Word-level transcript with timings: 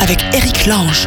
avec 0.00 0.22
Eric 0.34 0.66
Lange. 0.66 1.06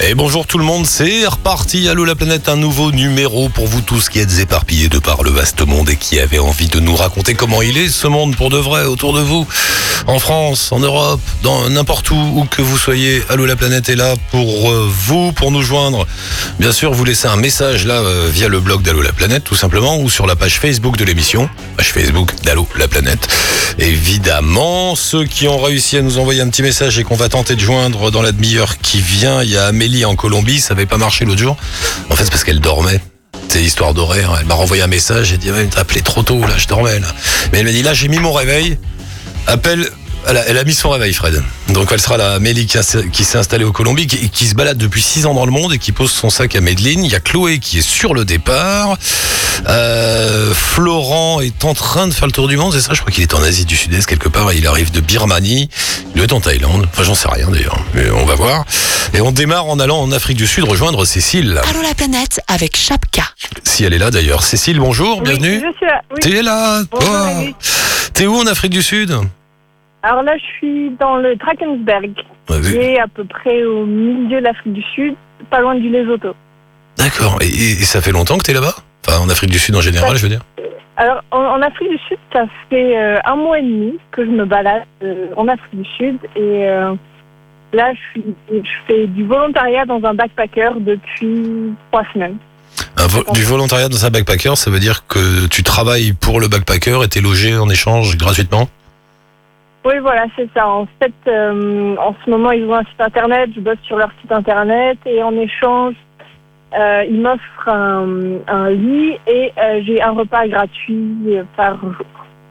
Et 0.00 0.14
bonjour 0.14 0.46
tout 0.46 0.58
le 0.58 0.64
monde, 0.64 0.86
c'est 0.86 1.26
reparti. 1.26 1.88
Allô 1.88 2.04
la 2.04 2.14
planète, 2.14 2.48
un 2.48 2.56
nouveau 2.56 2.92
numéro 2.92 3.48
pour 3.48 3.66
vous 3.66 3.80
tous 3.80 4.08
qui 4.08 4.20
êtes 4.20 4.38
éparpillés 4.38 4.88
de 4.88 5.00
par 5.00 5.24
le 5.24 5.30
vaste 5.30 5.66
monde 5.66 5.90
et 5.90 5.96
qui 5.96 6.20
avez 6.20 6.38
envie 6.38 6.68
de 6.68 6.78
nous 6.78 6.94
raconter 6.94 7.34
comment 7.34 7.62
il 7.62 7.76
est 7.76 7.88
ce 7.88 8.06
monde 8.06 8.36
pour 8.36 8.48
de 8.48 8.58
vrai 8.58 8.84
autour 8.84 9.12
de 9.12 9.20
vous. 9.20 9.44
En 10.06 10.20
France, 10.20 10.70
en 10.70 10.78
Europe, 10.78 11.20
dans 11.42 11.68
n'importe 11.68 12.12
où, 12.12 12.14
où 12.14 12.44
que 12.44 12.62
vous 12.62 12.78
soyez. 12.78 13.22
Allô 13.28 13.44
la 13.44 13.56
planète 13.56 13.88
est 13.88 13.96
là 13.96 14.14
pour 14.30 14.70
euh, 14.70 14.88
vous, 14.88 15.32
pour 15.32 15.50
nous 15.50 15.62
joindre. 15.62 16.06
Bien 16.60 16.70
sûr, 16.70 16.92
vous 16.92 17.04
laissez 17.04 17.26
un 17.26 17.36
message 17.36 17.84
là 17.84 17.94
euh, 17.94 18.28
via 18.32 18.46
le 18.46 18.60
blog 18.60 18.82
d'Allô 18.82 19.02
la 19.02 19.12
planète 19.12 19.42
tout 19.42 19.56
simplement 19.56 19.98
ou 19.98 20.08
sur 20.08 20.28
la 20.28 20.36
page 20.36 20.60
Facebook 20.60 20.96
de 20.96 21.04
l'émission. 21.04 21.50
Page 21.76 21.92
Facebook 21.92 22.30
d'Allô 22.44 22.68
la 22.76 22.86
planète. 22.86 23.26
Évidemment, 23.80 24.94
ceux 24.94 25.24
qui 25.24 25.48
ont 25.48 25.58
réussi 25.58 25.96
à 25.96 26.02
nous 26.02 26.18
envoyer 26.18 26.40
un 26.40 26.48
petit 26.48 26.62
message 26.62 27.00
et 27.00 27.04
qu'on 27.04 27.16
va 27.16 27.28
tenter 27.28 27.56
de 27.56 27.60
joindre 27.60 28.12
dans 28.12 28.22
la 28.22 28.30
demi-heure 28.30 28.78
qui 28.78 29.00
vient, 29.00 29.42
il 29.42 29.50
y 29.50 29.56
a 29.56 29.66
Amélie 29.66 29.87
en 30.04 30.16
Colombie, 30.16 30.60
ça 30.60 30.74
avait 30.74 30.86
pas 30.86 30.98
marché 30.98 31.24
l'autre 31.24 31.40
jour. 31.40 31.56
En 32.10 32.14
fait, 32.14 32.24
c'est 32.24 32.30
parce 32.30 32.44
qu'elle 32.44 32.60
dormait. 32.60 33.00
C'est 33.48 33.62
histoire 33.62 33.94
d'horaire. 33.94 34.36
Elle 34.38 34.46
m'a 34.46 34.54
renvoyé 34.54 34.82
un 34.82 34.88
message. 34.88 35.28
J'ai 35.28 35.38
dit, 35.38 35.50
ouais, 35.50 35.66
t'as 35.66 35.80
appelé 35.80 36.02
trop 36.02 36.22
tôt, 36.22 36.40
là, 36.40 36.56
je 36.56 36.66
dormais, 36.66 36.98
là. 36.98 37.08
Mais 37.52 37.58
elle 37.58 37.66
m'a 37.66 37.72
dit, 37.72 37.82
là, 37.82 37.94
j'ai 37.94 38.08
mis 38.08 38.18
mon 38.18 38.32
réveil. 38.32 38.78
Appelle. 39.46 39.88
Elle 40.26 40.36
a, 40.36 40.46
elle 40.48 40.58
a 40.58 40.64
mis 40.64 40.74
son 40.74 40.90
réveil, 40.90 41.14
Fred. 41.14 41.42
Donc 41.68 41.88
elle 41.90 42.00
sera 42.00 42.16
la 42.16 42.34
Amélie 42.34 42.66
qui, 42.66 42.76
a- 42.76 43.02
qui 43.12 43.24
s'est 43.24 43.38
installée 43.38 43.64
au 43.64 43.72
Colombie, 43.72 44.06
qui, 44.06 44.28
qui 44.28 44.46
se 44.46 44.54
balade 44.54 44.76
depuis 44.76 45.00
6 45.02 45.26
ans 45.26 45.32
dans 45.34 45.46
le 45.46 45.52
monde 45.52 45.72
et 45.72 45.78
qui 45.78 45.92
pose 45.92 46.10
son 46.10 46.28
sac 46.28 46.54
à 46.56 46.60
Medellin. 46.60 47.00
Il 47.02 47.10
y 47.10 47.14
a 47.14 47.20
Chloé 47.20 47.58
qui 47.60 47.78
est 47.78 47.82
sur 47.88 48.12
le 48.14 48.24
départ. 48.24 48.98
Euh, 49.68 50.52
Florent 50.54 51.40
est 51.40 51.64
en 51.64 51.74
train 51.74 52.06
de 52.08 52.12
faire 52.14 52.26
le 52.26 52.32
tour 52.32 52.46
du 52.48 52.56
monde, 52.56 52.72
c'est 52.74 52.80
ça? 52.80 52.92
Je 52.94 53.00
crois 53.00 53.10
qu'il 53.10 53.22
est 53.22 53.34
en 53.34 53.42
Asie 53.42 53.64
du 53.64 53.76
Sud-Est 53.76 54.06
quelque 54.06 54.28
part. 54.28 54.52
Il 54.52 54.66
arrive 54.66 54.90
de 54.90 55.00
Birmanie. 55.00 55.68
Il 56.14 56.22
être 56.22 56.32
en 56.32 56.40
Thaïlande. 56.40 56.86
Enfin, 56.92 57.04
j'en 57.04 57.14
sais 57.14 57.28
rien 57.28 57.48
d'ailleurs. 57.48 57.78
Mais 57.94 58.10
on 58.10 58.24
va 58.26 58.34
voir. 58.34 58.64
Et 59.14 59.20
on 59.20 59.32
démarre 59.32 59.66
en 59.66 59.78
allant 59.80 59.98
en 60.00 60.12
Afrique 60.12 60.36
du 60.36 60.46
Sud 60.46 60.64
rejoindre 60.64 61.04
Cécile. 61.06 61.60
Allô 61.70 61.80
la 61.82 61.94
planète 61.94 62.40
avec 62.48 62.76
Chapka. 62.76 63.24
Si 63.64 63.84
elle 63.84 63.94
est 63.94 63.98
là 63.98 64.10
d'ailleurs. 64.10 64.42
Cécile, 64.42 64.78
bonjour, 64.78 65.22
bienvenue. 65.22 65.56
Oui, 65.62 65.70
je 65.72 65.76
suis 65.76 65.86
là. 65.86 66.02
Oui. 66.10 66.18
T'es 66.20 66.42
là 66.42 66.82
Bonjour, 66.90 67.08
toi 67.08 67.30
Eric. 67.32 67.56
T'es 68.14 68.26
où 68.26 68.36
en 68.36 68.46
Afrique 68.46 68.72
du 68.72 68.82
Sud? 68.82 69.16
Alors 70.02 70.22
là, 70.22 70.36
je 70.36 70.44
suis 70.58 70.90
dans 70.98 71.16
le 71.16 71.34
Drakensberg, 71.36 72.12
Ouais, 72.50 72.60
qui 72.62 72.76
est 72.76 72.98
à 73.00 73.08
peu 73.08 73.24
près 73.24 73.64
au 73.64 73.84
milieu 73.84 74.38
de 74.40 74.44
l'Afrique 74.44 74.72
du 74.72 74.82
Sud, 74.94 75.14
pas 75.50 75.60
loin 75.60 75.74
du 75.74 75.88
Lesotho. 75.90 76.34
D'accord. 76.96 77.38
Et, 77.42 77.46
et- 77.46 77.84
ça 77.84 78.00
fait 78.00 78.12
longtemps 78.12 78.38
que 78.38 78.44
t'es 78.44 78.52
là-bas? 78.54 78.74
Enfin, 79.06 79.20
en 79.20 79.28
Afrique 79.28 79.50
du 79.50 79.58
Sud 79.58 79.74
en 79.76 79.80
général, 79.80 80.16
je 80.16 80.22
veux 80.22 80.28
dire. 80.28 80.40
Alors, 80.96 81.22
en, 81.30 81.38
en 81.40 81.62
Afrique 81.62 81.90
du 81.90 81.98
Sud, 82.08 82.18
ça 82.32 82.44
fait 82.70 82.96
euh, 82.96 83.18
un 83.24 83.36
mois 83.36 83.58
et 83.58 83.62
demi 83.62 83.98
que 84.10 84.24
je 84.24 84.30
me 84.30 84.44
balade 84.44 84.82
euh, 85.02 85.26
en 85.36 85.46
Afrique 85.48 85.80
du 85.82 85.88
Sud. 85.96 86.16
Et 86.36 86.40
euh, 86.68 86.94
là, 87.72 87.92
je, 87.94 87.98
suis, 88.20 88.24
je 88.50 88.70
fais 88.86 89.06
du 89.06 89.24
volontariat 89.24 89.84
dans 89.86 90.02
un 90.04 90.14
backpacker 90.14 90.70
depuis 90.80 91.72
trois 91.90 92.04
semaines. 92.12 92.36
Un 92.96 93.06
vo- 93.06 93.24
du 93.32 93.42
volontariat 93.44 93.88
dans 93.88 94.04
un 94.06 94.10
backpacker, 94.10 94.56
ça 94.56 94.70
veut 94.70 94.80
dire 94.80 95.06
que 95.06 95.46
tu 95.46 95.62
travailles 95.62 96.12
pour 96.14 96.40
le 96.40 96.48
backpacker 96.48 97.02
et 97.04 97.08
t'es 97.08 97.20
logé 97.20 97.56
en 97.56 97.68
échange 97.70 98.16
gratuitement? 98.16 98.68
Oui, 99.84 99.94
voilà, 100.02 100.26
c'est 100.36 100.48
ça. 100.54 100.68
En 100.68 100.86
fait, 101.00 101.12
euh, 101.28 101.96
en 101.96 102.14
ce 102.24 102.30
moment, 102.30 102.50
ils 102.50 102.64
ont 102.64 102.74
un 102.74 102.82
site 102.84 103.00
internet, 103.00 103.50
je 103.54 103.60
bosse 103.60 103.78
sur 103.84 103.96
leur 103.96 104.10
site 104.20 104.32
internet 104.32 104.98
et 105.06 105.22
en 105.22 105.34
échange, 105.36 105.94
euh, 106.78 107.04
ils 107.08 107.20
m'offrent 107.20 107.68
un, 107.68 108.38
un 108.48 108.70
lit 108.70 109.16
et 109.26 109.52
euh, 109.56 109.80
j'ai 109.86 110.02
un 110.02 110.10
repas 110.10 110.46
gratuit 110.48 111.36
par 111.56 111.80
jour. 111.80 111.94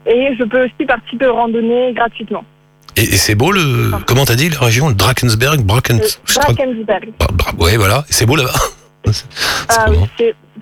Et 0.05 0.35
je 0.39 0.43
peux 0.45 0.63
aussi 0.65 0.85
participer 0.87 1.27
aux 1.27 1.35
randonnées 1.35 1.93
gratuitement. 1.93 2.43
Et, 2.95 3.01
et 3.01 3.17
c'est 3.17 3.35
beau 3.35 3.51
le. 3.51 3.91
Comment 4.07 4.23
t'as 4.25 4.35
dit 4.35 4.49
la 4.49 4.59
région? 4.59 4.89
Drakensberg 4.91 5.61
Braken... 5.61 5.99
Euh, 5.99 6.07
Drakensberg. 6.33 7.09
Bra- 7.33 7.51
Ouais, 7.59 7.77
voilà. 7.77 8.03
C'est 8.09 8.25
beau 8.25 8.35
là-bas 8.37 8.53
C'est 9.11 9.25
Ah 9.69 9.85
oui, 9.89 9.97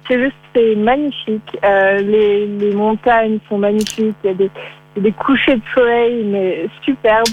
c'est 0.07 0.19
juste, 0.19 0.35
c'est 0.53 0.75
magnifique. 0.75 1.57
Euh, 1.63 1.99
les, 2.01 2.45
les 2.47 2.73
montagnes 2.73 3.39
sont 3.47 3.57
magnifiques. 3.57 4.15
Il 4.23 4.27
y 4.27 4.29
a 4.29 4.33
des, 4.33 4.49
des 4.97 5.11
couchers 5.11 5.55
de 5.55 5.61
soleil, 5.73 6.23
mais 6.25 6.67
superbes. 6.83 7.27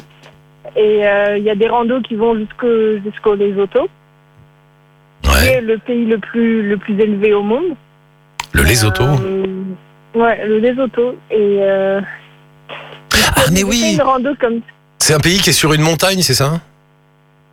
Et 0.77 1.07
euh, 1.07 1.37
il 1.39 1.45
y 1.45 1.51
a 1.51 1.55
des 1.55 1.69
randos 1.69 2.01
qui 2.01 2.15
vont 2.15 2.35
jusqu'au 2.37 2.99
jusqu'au 3.05 3.35
Lesotho. 3.35 3.89
Ouais. 5.25 5.55
est 5.55 5.61
le 5.61 5.79
pays 5.79 6.05
le 6.07 6.19
plus, 6.19 6.69
le 6.69 6.77
plus 6.77 6.99
élevé 7.01 7.33
au 7.33 7.43
monde. 7.43 7.75
Le 8.53 8.63
Lesotho 8.63 9.05
Euh, 9.05 9.45
ouais, 10.15 10.47
le 10.47 10.59
Lesotho. 10.59 11.17
Et. 11.31 11.59
Euh, 11.61 12.01
Ah, 13.37 13.43
mais 13.53 13.63
oui. 13.65 13.95
une 13.95 14.03
rando 14.03 14.31
comme 14.41 14.61
C'est 14.99 15.15
un 15.15 15.21
pays 15.21 15.39
qui 15.39 15.51
est 15.51 15.55
sur 15.55 15.73
une 15.73 15.83
montagne, 15.83 16.21
c'est 16.23 16.35
ça? 16.35 16.61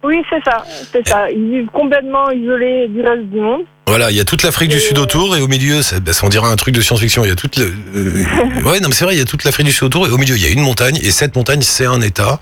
Oui, 0.04 0.22
c'est 0.30 0.44
ça. 0.46 0.64
C'est 0.66 1.08
ça. 1.08 1.30
Ils 1.30 1.50
vivent 1.52 1.70
complètement 1.72 2.30
isolés 2.32 2.88
du 2.88 3.02
reste 3.02 3.24
du 3.26 3.40
monde. 3.40 3.64
Voilà, 3.90 4.12
il 4.12 4.18
y 4.18 4.20
a 4.20 4.24
toute 4.26 4.44
l'Afrique 4.44 4.70
du 4.70 4.80
Sud 4.80 5.00
autour 5.00 5.36
et 5.36 5.42
au 5.42 5.48
milieu, 5.48 5.82
ça, 5.82 6.00
bah, 6.00 6.14
ça, 6.14 6.24
on 6.26 6.30
dirait 6.30 6.48
un 6.48 6.56
truc 6.56 6.76
de 6.76 6.80
science-fiction. 6.82 7.24
Il 7.26 7.30
y 7.30 7.32
a 7.32 7.36
toute, 7.36 7.58
le, 7.58 7.74
euh, 7.96 8.24
ouais, 8.64 8.80
non, 8.80 8.88
mais 8.90 8.94
c'est 8.94 9.04
vrai, 9.04 9.16
il 9.16 9.18
y 9.18 9.22
a 9.22 9.26
toute 9.26 9.44
l'Afrique 9.44 9.66
du 9.66 9.72
Sud 9.72 9.84
autour 9.86 10.06
et 10.08 10.12
au 10.12 10.18
milieu, 10.18 10.36
il 10.36 10.44
y 10.44 10.46
a 10.46 10.52
une 10.52 10.62
montagne 10.62 10.98
et 11.02 11.10
cette 11.10 11.36
montagne, 11.36 11.62
c'est 11.64 11.88
un 11.88 12.00
État 12.02 12.40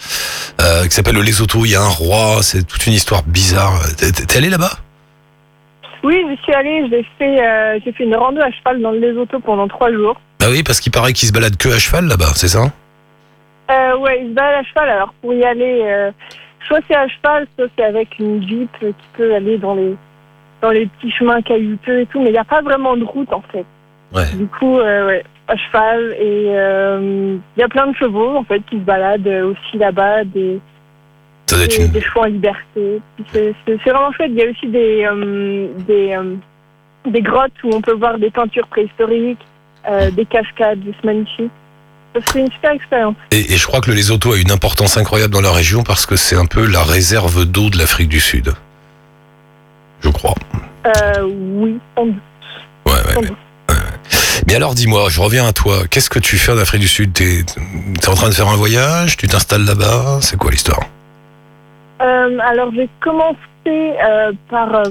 euh, 0.61 0.83
qui 0.85 0.91
s'appelle 0.93 1.15
le 1.15 1.21
Lesotho. 1.21 1.63
Il 1.65 1.71
y 1.71 1.75
a 1.75 1.81
un 1.81 1.87
roi, 1.87 2.39
c'est 2.43 2.67
toute 2.67 2.85
une 2.85 2.93
histoire 2.93 3.23
bizarre. 3.23 3.79
T'es- 3.97 4.11
T'es 4.11 4.37
allé 4.37 4.49
là-bas? 4.49 4.71
Oui, 6.03 6.21
je 6.29 6.41
suis 6.43 6.53
allée, 6.53 6.85
j'ai 6.89 7.05
fait, 7.17 7.41
euh, 7.41 7.79
j'ai 7.83 7.91
fait 7.93 8.03
une 8.03 8.15
rando 8.15 8.41
à 8.41 8.51
cheval 8.51 8.81
dans 8.81 8.91
le 8.91 8.99
Lesotho 8.99 9.39
pendant 9.39 9.67
trois 9.69 9.91
jours. 9.91 10.19
Bah 10.39 10.47
oui, 10.51 10.63
parce 10.63 10.79
qu'il 10.81 10.91
paraît 10.91 11.13
qu'ils 11.13 11.29
se 11.29 11.33
baladent 11.33 11.57
que 11.57 11.69
à 11.69 11.79
cheval 11.79 12.05
là-bas, 12.07 12.33
c'est 12.35 12.49
ça? 12.49 12.71
Euh, 13.71 13.97
ouais, 13.99 14.19
ils 14.21 14.29
se 14.29 14.33
baladent 14.33 14.63
à 14.65 14.67
cheval. 14.67 14.89
Alors 14.89 15.13
pour 15.21 15.33
y 15.33 15.43
aller, 15.45 15.81
euh, 15.85 16.11
soit 16.67 16.79
c'est 16.89 16.95
à 16.95 17.07
cheval, 17.07 17.47
soit 17.57 17.67
c'est 17.77 17.85
avec 17.85 18.19
une 18.19 18.45
jeep 18.47 18.69
qui 18.79 18.93
peut 19.17 19.33
aller 19.33 19.57
dans 19.57 19.73
les 19.75 19.95
dans 20.61 20.71
les 20.71 20.87
petits 20.87 21.11
chemins 21.11 21.41
caillouteux 21.41 22.01
et 22.01 22.05
tout. 22.07 22.19
Mais 22.21 22.29
il 22.29 22.33
n'y 22.33 22.37
a 22.37 22.43
pas 22.45 22.61
vraiment 22.61 22.95
de 22.97 23.03
route 23.03 23.31
en 23.33 23.43
fait. 23.51 23.65
Ouais. 24.13 24.25
Du 24.35 24.47
coup, 24.47 24.79
euh, 24.79 25.07
ouais, 25.07 25.23
à 25.47 25.55
cheval 25.57 26.15
et 26.19 26.45
euh, 26.49 27.37
il 27.55 27.59
y 27.59 27.63
a 27.63 27.67
plein 27.67 27.87
de 27.87 27.95
chevaux 27.95 28.35
en 28.37 28.43
fait 28.43 28.61
qui 28.69 28.75
se 28.77 28.83
baladent 28.83 29.27
euh, 29.27 29.51
aussi 29.51 29.77
là-bas, 29.77 30.23
des, 30.23 30.59
des, 31.47 31.81
une. 31.81 31.87
des 31.91 32.01
chevaux 32.01 32.21
en 32.21 32.25
liberté. 32.25 33.01
C'est 33.33 33.53
vraiment 33.85 34.11
chouette. 34.13 34.31
Il 34.31 34.39
y 34.39 34.43
a 34.43 34.49
aussi 34.49 34.67
des 34.67 35.05
euh, 35.05 35.67
des 35.87 36.15
euh, 36.15 36.35
des 37.05 37.21
grottes 37.21 37.51
où 37.63 37.69
on 37.73 37.81
peut 37.81 37.93
voir 37.93 38.17
des 38.17 38.29
peintures 38.29 38.67
préhistoriques, 38.67 39.45
euh, 39.89 40.09
des 40.11 40.25
cascades, 40.25 40.79
c'est 40.85 41.05
magnifique. 41.05 41.51
C'est 42.33 42.39
une 42.39 42.51
super 42.51 42.71
expérience. 42.71 43.15
Et, 43.31 43.53
et 43.53 43.57
je 43.57 43.67
crois 43.67 43.79
que 43.79 43.91
le 43.91 43.95
Lesotho 43.95 44.33
a 44.33 44.37
une 44.37 44.51
importance 44.51 44.97
incroyable 44.97 45.33
dans 45.33 45.41
la 45.41 45.51
région 45.51 45.83
parce 45.83 46.05
que 46.05 46.15
c'est 46.15 46.35
un 46.35 46.45
peu 46.47 46.65
la 46.65 46.81
réserve 46.81 47.45
d'eau 47.45 47.69
de 47.69 47.77
l'Afrique 47.77 48.09
du 48.09 48.19
Sud. 48.19 48.53
Je 50.01 50.09
crois. 50.09 50.35
Euh, 50.85 51.23
oui, 51.23 51.79
sans 51.95 52.05
doute. 52.05 52.15
Ouais, 52.85 52.93
ouais, 52.93 53.13
Sans 53.13 53.21
ouais. 53.21 53.27
doute. 53.27 53.37
Mais 54.47 54.55
alors 54.55 54.75
dis-moi, 54.75 55.07
je 55.09 55.19
reviens 55.19 55.45
à 55.45 55.51
toi. 55.51 55.87
Qu'est-ce 55.89 56.09
que 56.09 56.19
tu 56.19 56.37
fais 56.37 56.53
en 56.53 56.57
Afrique 56.57 56.81
du 56.81 56.87
Sud? 56.87 57.11
T'es 57.13 57.39
es 57.39 58.09
en 58.09 58.13
train 58.13 58.29
de 58.29 58.33
faire 58.33 58.47
un 58.47 58.55
voyage? 58.55 59.17
Tu 59.17 59.27
t'installes 59.27 59.65
là-bas? 59.65 60.19
C'est 60.21 60.37
quoi 60.37 60.51
l'histoire? 60.51 60.79
Euh, 62.01 62.37
alors 62.39 62.71
j'ai 62.73 62.87
commencé 63.01 63.35
euh, 63.67 64.31
par, 64.49 64.73
euh, 64.75 64.83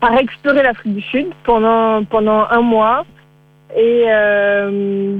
par 0.00 0.16
explorer 0.16 0.62
l'Afrique 0.62 0.94
du 0.94 1.02
Sud 1.02 1.26
pendant, 1.44 2.04
pendant 2.04 2.46
un 2.50 2.62
mois. 2.62 3.04
Et 3.76 4.04
euh, 4.08 4.70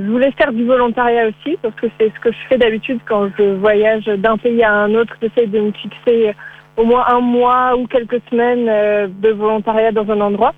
je 0.07 0.11
voulais 0.11 0.31
faire 0.39 0.53
du 0.53 0.65
volontariat 0.65 1.27
aussi, 1.27 1.59
parce 1.61 1.75
que 1.75 1.89
c'est 1.99 2.11
ce 2.15 2.21
que 2.21 2.31
je 2.33 2.39
fais 2.49 2.57
d'habitude 2.57 3.01
quand 3.07 3.29
je 3.37 3.55
voyage 3.57 4.05
d'un 4.05 4.39
pays 4.39 4.63
à 4.63 4.73
un 4.73 4.95
autre. 4.95 5.13
J'essaie 5.21 5.49
de 5.49 5.61
me 5.61 5.73
fixer 5.73 6.35
au 6.76 6.84
moins 6.84 7.04
un 7.09 7.20
mois 7.20 7.76
ou 7.76 7.87
quelques 7.87 8.20
semaines 8.31 8.69
euh, 8.69 9.06
de 9.09 9.31
volontariat 9.31 9.92
dans 9.92 10.09
un 10.10 10.20
endroit. 10.20 10.53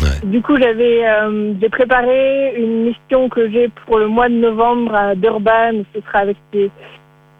Ouais. 0.00 0.26
Du 0.28 0.42
coup, 0.42 0.56
j'avais 0.58 1.06
euh, 1.06 1.54
j'ai 1.60 1.68
préparé 1.68 2.54
une 2.56 2.84
mission 2.84 3.28
que 3.28 3.48
j'ai 3.50 3.68
pour 3.86 3.98
le 3.98 4.08
mois 4.08 4.28
de 4.28 4.34
novembre 4.34 4.94
à 4.94 5.14
Durban. 5.14 5.82
Ce 5.94 6.00
sera 6.00 6.20
avec 6.20 6.36
des 6.52 6.70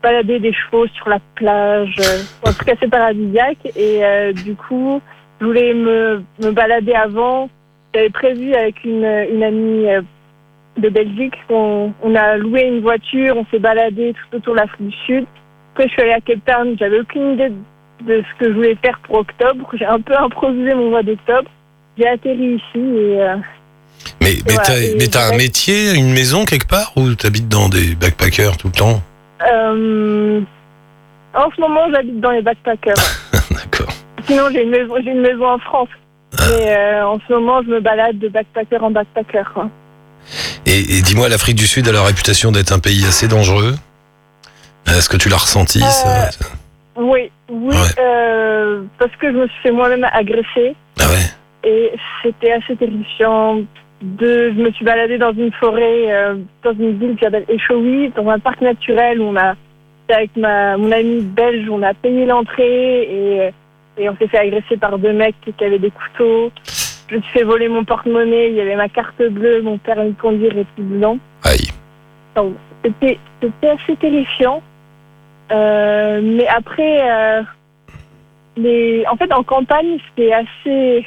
balader 0.02 0.38
des 0.38 0.52
chevaux 0.52 0.86
sur 0.88 1.08
la 1.08 1.18
plage. 1.34 1.96
euh, 2.00 2.48
En 2.48 2.52
tout 2.52 2.64
cas, 2.64 2.74
c'est 2.78 2.90
paradisiaque. 2.90 3.64
Et 3.74 4.04
euh, 4.04 4.32
du 4.32 4.54
coup, 4.54 5.00
je 5.40 5.46
voulais 5.46 5.72
me, 5.74 6.22
me 6.42 6.50
balader 6.50 6.92
avant. 6.92 7.48
J'avais 7.94 8.10
prévu 8.10 8.54
avec 8.54 8.84
une, 8.84 9.04
une 9.32 9.42
amie 9.42 9.88
euh, 9.88 10.02
de 10.76 10.88
Belgique. 10.90 11.34
On, 11.48 11.92
on 12.02 12.14
a 12.14 12.36
loué 12.36 12.64
une 12.66 12.80
voiture, 12.80 13.36
on 13.36 13.46
s'est 13.46 13.58
baladé 13.58 14.12
tout 14.12 14.36
autour 14.36 14.54
de 14.54 14.60
l'Afrique 14.60 14.88
du 14.88 14.96
Sud. 15.06 15.24
Après, 15.72 15.88
je 15.88 15.92
suis 15.94 16.02
allée 16.02 16.12
à 16.12 16.20
Cape 16.20 16.44
Town. 16.44 16.76
J'avais 16.78 17.00
aucune 17.00 17.32
idée 17.32 17.52
de 18.06 18.22
ce 18.22 18.38
que 18.38 18.50
je 18.50 18.54
voulais 18.54 18.76
faire 18.82 18.98
pour 19.04 19.16
octobre. 19.16 19.68
J'ai 19.74 19.86
un 19.86 20.00
peu 20.00 20.16
improvisé 20.16 20.74
mon 20.74 20.90
mois 20.90 21.02
d'octobre. 21.02 21.50
J'ai 21.98 22.08
atterri 22.08 22.56
ici 22.56 22.78
et 22.78 23.20
euh, 23.20 23.36
Mais, 24.20 24.36
mais 24.46 24.58
Ouais, 24.58 25.08
t'as 25.08 25.32
un 25.32 25.36
métier, 25.36 25.94
une 25.94 26.12
maison 26.12 26.44
quelque 26.44 26.66
part 26.66 26.92
Ou 26.96 27.14
t'habites 27.14 27.48
dans 27.48 27.68
des 27.68 27.94
backpackers 27.94 28.56
tout 28.56 28.68
le 28.68 28.72
temps? 28.72 29.02
Euh, 29.46 30.40
en 31.34 31.50
ce 31.54 31.60
moment, 31.60 31.82
j'habite 31.92 32.20
dans 32.20 32.30
les 32.30 32.42
backpackers. 32.42 32.94
D'accord. 33.50 33.92
Sinon, 34.26 34.44
j'ai 34.52 34.62
une 34.62 34.70
maison, 34.70 34.94
j'ai 35.04 35.10
une 35.10 35.20
maison 35.20 35.46
en 35.46 35.58
France. 35.58 35.88
Mais 36.32 36.76
euh, 36.76 37.06
en 37.06 37.18
ce 37.26 37.32
moment, 37.32 37.62
je 37.62 37.68
me 37.68 37.80
balade 37.80 38.18
de 38.18 38.28
backpacker 38.28 38.78
en 38.78 38.90
backpacker. 38.90 39.44
Quoi. 39.52 39.70
Et, 40.66 40.96
et 40.96 41.02
dis-moi, 41.02 41.28
l'Afrique 41.28 41.56
du 41.56 41.66
Sud 41.66 41.86
a 41.88 41.92
la 41.92 42.02
réputation 42.02 42.50
d'être 42.50 42.72
un 42.72 42.78
pays 42.78 43.04
assez 43.04 43.28
dangereux? 43.28 43.74
Est-ce 44.86 45.08
que 45.08 45.16
tu 45.16 45.28
l'as 45.28 45.36
ressenti 45.38 45.80
ça? 45.80 46.30
Oui, 46.96 47.30
oui, 47.50 47.74
Ouais. 47.74 47.74
euh, 47.98 48.82
parce 48.98 49.14
que 49.16 49.26
je 49.32 49.36
me 49.36 49.46
suis 49.48 49.62
fait 49.62 49.70
moi-même 49.72 50.06
agresser 50.12 50.74
Ah 51.00 51.04
ouais 51.08 51.68
et 51.68 51.92
c'était 52.22 52.52
assez 52.52 52.76
terrifiant. 52.76 53.60
De, 54.02 54.52
je 54.54 54.60
me 54.60 54.70
suis 54.72 54.84
baladée 54.84 55.16
dans 55.16 55.32
une 55.32 55.50
forêt, 55.52 56.12
euh, 56.12 56.34
dans 56.62 56.72
une 56.74 56.98
ville 56.98 57.16
qui 57.16 57.24
s'appelle 57.24 57.46
Échoui, 57.48 58.12
dans 58.14 58.28
un 58.28 58.38
parc 58.38 58.60
naturel 58.60 59.18
où 59.20 59.24
on 59.24 59.36
a, 59.36 59.54
avec 60.10 60.36
ma, 60.36 60.76
mon 60.76 60.92
ami 60.92 61.22
belge, 61.22 61.66
on 61.70 61.82
a 61.82 61.94
payé 61.94 62.26
l'entrée 62.26 63.02
et, 63.02 63.50
et 63.96 64.08
on 64.10 64.16
s'est 64.18 64.28
fait 64.28 64.38
agresser 64.38 64.76
par 64.76 64.98
deux 64.98 65.14
mecs 65.14 65.36
qui 65.56 65.64
avaient 65.64 65.78
des 65.78 65.90
couteaux. 65.90 66.52
Je 67.08 67.16
me 67.16 67.22
suis 67.22 67.32
fait 67.32 67.44
voler 67.44 67.68
mon 67.68 67.84
porte-monnaie, 67.84 68.50
il 68.50 68.56
y 68.56 68.60
avait 68.60 68.76
ma 68.76 68.90
carte 68.90 69.22
bleue, 69.22 69.62
mon 69.62 69.78
permis 69.78 70.10
de 70.10 70.20
conduire 70.20 70.52
et 70.58 70.66
tout 70.76 70.82
dedans. 70.82 71.16
Aïe. 71.44 71.68
C'était 72.84 73.18
c'était 73.40 73.70
assez 73.70 73.96
terrifiant. 73.96 74.62
Euh, 75.52 76.20
mais 76.22 76.46
après, 76.48 77.10
euh, 77.10 77.42
les... 78.56 79.04
en 79.10 79.16
fait, 79.16 79.32
en 79.32 79.42
campagne, 79.42 79.98
c'est 80.16 80.32
assez, 80.32 81.06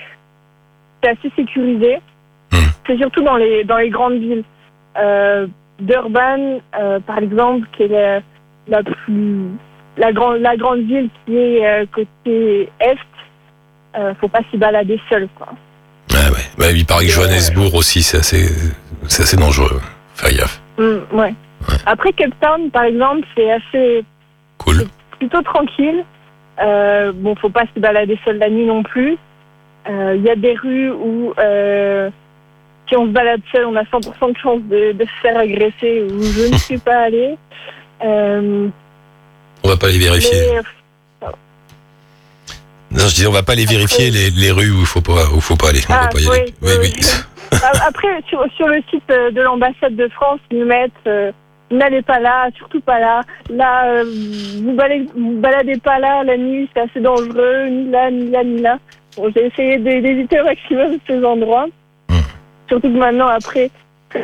c'est 1.02 1.10
assez 1.10 1.32
sécurisé. 1.36 2.00
Hmm. 2.52 2.70
C'est 2.86 2.98
surtout 2.98 3.24
dans 3.24 3.38
les, 3.38 3.64
dans 3.64 3.78
les 3.78 3.90
grandes 3.90 4.20
villes. 4.20 4.44
Euh, 4.98 5.48
Durban, 5.80 6.60
euh, 6.80 7.00
par 7.00 7.20
exemple, 7.20 7.68
qui 7.76 7.84
est 7.84 7.88
la, 7.88 8.22
la 8.68 8.84
plus, 8.84 9.50
la, 9.98 10.12
grande 10.12 10.42
la 10.42 10.58
grande 10.58 10.82
ville 10.82 11.10
qui 11.26 11.38
est 11.38 11.66
euh, 11.66 11.86
côté 11.94 12.70
est, 12.80 12.98
faut 14.20 14.28
pas 14.28 14.42
s'y 14.50 14.58
balader 14.58 15.00
seul, 15.10 15.28
quoi. 15.38 15.50
Ah 16.14 16.32
ouais. 16.32 16.46
Bah, 16.58 16.72
il 16.72 16.86
paraît 16.86 17.06
que 17.06 17.12
Johannesburg 17.12 17.74
aussi, 17.76 18.02
c'est 18.02 18.18
assez, 18.18 18.48
c'est 19.08 19.24
assez 19.24 19.38
dangereux. 19.38 19.82
Fais 20.16 20.36
gaffe. 20.36 20.62
Hmm, 20.78 21.00
ouais. 21.16 21.34
Après 21.86 22.12
Cape 22.14 22.34
Town, 22.40 22.72
par 22.72 22.84
exemple, 22.84 23.28
c'est 23.36 23.52
assez 23.52 24.06
Cool. 24.68 24.86
plutôt 25.20 25.42
tranquille. 25.42 26.04
Euh, 26.62 27.12
bon, 27.14 27.36
faut 27.36 27.50
pas 27.50 27.64
se 27.74 27.80
balader 27.80 28.20
seul 28.26 28.38
la 28.38 28.50
nuit 28.50 28.66
non 28.66 28.84
plus. 28.84 29.18
Euh, 29.90 30.16
Il 30.18 30.24
y 30.24 30.30
a 30.30 30.36
des 30.36 30.54
rues 30.56 30.92
où, 30.92 31.34
euh, 31.38 32.10
si 32.90 32.96
on 32.98 33.06
se 33.06 33.12
balade 33.12 33.42
seul, 33.52 33.66
on 33.66 33.76
a 33.76 33.84
100% 33.84 34.32
de 34.34 34.38
chance 34.38 34.62
de, 34.64 34.92
de 34.94 35.06
se 35.06 35.22
faire 35.22 35.38
agresser. 35.38 36.04
Où 36.04 36.22
je 36.24 36.52
ne 36.52 36.58
suis 36.58 36.78
pas 36.80 37.00
allée. 37.04 37.38
Euh, 38.06 38.68
On 39.64 39.70
va 39.70 39.76
pas 39.78 39.88
les 39.88 39.98
vérifier. 39.98 40.32
mais, 40.54 41.28
Non, 42.92 43.08
je 43.08 43.16
dis, 43.16 43.26
on 43.26 43.32
va 43.32 43.42
pas 43.42 43.56
les 43.56 43.66
vérifier 43.66 44.12
les, 44.12 44.30
les 44.30 44.52
rues 44.52 44.70
où 44.70 44.82
il 44.82 44.86
faut 44.86 45.02
pas, 45.02 45.26
où 45.36 45.42
faut 45.42 45.56
pas 45.56 45.70
aller. 45.70 45.82
On 45.90 45.94
Ah, 45.94 46.02
va 46.04 46.08
pas 46.10 46.20
y 46.20 46.28
aller. 46.30 46.54
oui, 46.62 46.72
oui, 46.80 46.94
a- 47.54 47.86
après, 47.88 48.22
sur, 48.30 48.46
sur 48.56 48.68
le 48.68 48.82
site 48.92 49.02
euh, 49.10 49.32
de 49.32 49.42
l'ambassade 49.42 49.96
de 49.96 50.08
France, 50.10 50.40
ils 50.52 50.64
mettent 50.64 50.92
euh, 51.08 51.32
n'allez 51.72 52.02
pas 52.02 52.20
là, 52.20 52.50
surtout 52.58 52.80
pas 52.82 53.00
là. 53.00 53.22
Là, 53.50 53.86
euh, 53.88 54.04
vous, 54.64 54.74
baladez, 54.74 55.06
vous 55.16 55.40
baladez 55.40 55.78
pas 55.78 56.00
là 56.00 56.24
la 56.24 56.38
nuit, 56.38 56.70
c'est 56.74 56.82
assez 56.82 57.00
dangereux, 57.02 57.68
ni 57.70 57.90
là, 57.92 58.10
ni 58.12 58.30
là, 58.32 58.44
ni 58.44 58.62
là. 58.62 58.78
Bon, 59.16 59.32
J'ai 59.36 59.48
essayé 59.48 59.78
d'é- 59.80 60.02
d'éviter 60.02 60.40
au 60.42 60.46
maximum 60.46 60.98
ces 61.08 61.24
endroits. 61.26 61.66
Hmm. 62.10 62.16
Surtout 62.70 62.90
que 62.92 62.98
maintenant, 62.98 63.28
après, 63.28 63.70
que 64.12 64.22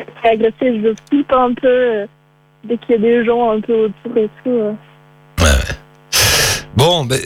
je 0.62 0.94
flippe 1.10 1.34
un 1.34 1.54
peu 1.54 1.68
euh, 1.68 2.06
dès 2.63 2.78
qu'il 2.78 2.92
y 2.95 2.98
a 2.98 3.01
des 3.01 3.25
gens 3.25 3.51
un 3.51 3.60
peu 3.62 3.74
autour 3.86 4.18
et 4.18 4.30
tout. 4.44 4.50
euh. 4.51 4.72
Bon, 6.75 7.07
euh, 7.12 7.18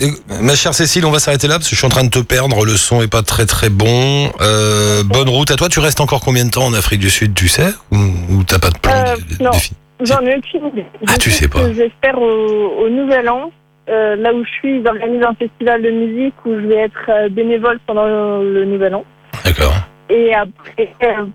ma 0.42 0.56
chère 0.56 0.74
Cécile, 0.74 1.06
on 1.06 1.12
va 1.12 1.20
s'arrêter 1.20 1.48
là 1.48 1.56
parce 1.56 1.70
que 1.70 1.76
je 1.76 1.78
suis 1.80 1.86
en 1.88 1.90
train 1.90 2.04
de 2.04 2.10
te 2.10 2.20
perdre. 2.20 2.66
Le 2.66 2.76
son 2.76 3.02
est 3.02 3.08
pas 3.08 3.22
très 3.24 3.46
très 3.46 3.70
bon. 3.70 4.30
Euh, 4.42 5.04
bonne 5.04 5.30
route 5.30 5.50
à 5.52 5.56
toi. 5.56 5.70
Tu 5.70 5.80
restes 5.80 6.02
encore 6.02 6.20
combien 6.20 6.44
de 6.44 6.50
temps 6.52 6.66
en 6.66 6.74
Afrique 6.74 7.00
du 7.00 7.10
Sud, 7.10 7.34
tu 7.34 7.48
sais? 7.48 7.70
Ou, 7.92 7.96
ou 7.98 8.44
t'as 8.44 8.60
pas 8.60 8.72
de 8.72 8.78
plan 8.78 8.92
Euh, 8.94 9.16
de- 9.40 9.44
non. 9.44 9.52
J'en 10.02 10.20
ai 10.22 10.36
aucune 10.38 10.68
idée. 10.68 10.86
Ah, 11.08 11.14
Je 11.14 11.18
tu 11.18 11.32
sais 11.32 11.48
pas. 11.48 11.60
que 11.62 11.68
Je 11.70 11.74
vais 11.74 11.92
faire 12.04 12.20
au, 12.22 12.84
au 12.86 12.90
Nouvel 12.90 13.28
An. 13.30 13.52
Euh, 13.90 14.16
là 14.18 14.34
où 14.34 14.44
je 14.44 14.50
suis, 14.52 14.80
ils 14.80 14.88
organisent 14.88 15.24
un 15.24 15.34
festival 15.36 15.82
de 15.82 15.90
musique 15.90 16.34
où 16.46 16.52
je 16.54 16.66
vais 16.68 16.76
être 16.76 17.10
euh, 17.10 17.30
bénévole 17.30 17.80
pendant 17.88 18.06
le, 18.06 18.54
le 18.54 18.66
Nouvel 18.66 18.94
An. 18.96 19.06
D'accord. 19.46 19.74
Et 20.10 20.34
après, 20.34 20.94
euh, 21.04 21.26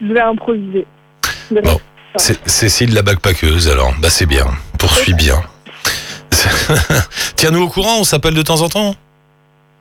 je 0.00 0.12
vais 0.12 0.20
improviser. 0.20 0.86
De 1.50 1.60
Bon. 1.60 1.78
Cécile 2.16 2.94
la 2.94 3.02
backpackeuse, 3.02 3.68
alors. 3.68 3.92
Bah 4.00 4.10
c'est 4.10 4.26
bien. 4.26 4.46
Poursuis 4.78 5.14
bien. 5.14 5.40
Tiens-nous 7.36 7.62
au 7.62 7.68
courant. 7.68 7.96
On 8.00 8.04
s'appelle 8.04 8.34
de 8.34 8.42
temps 8.42 8.60
en 8.62 8.68
temps. 8.68 8.94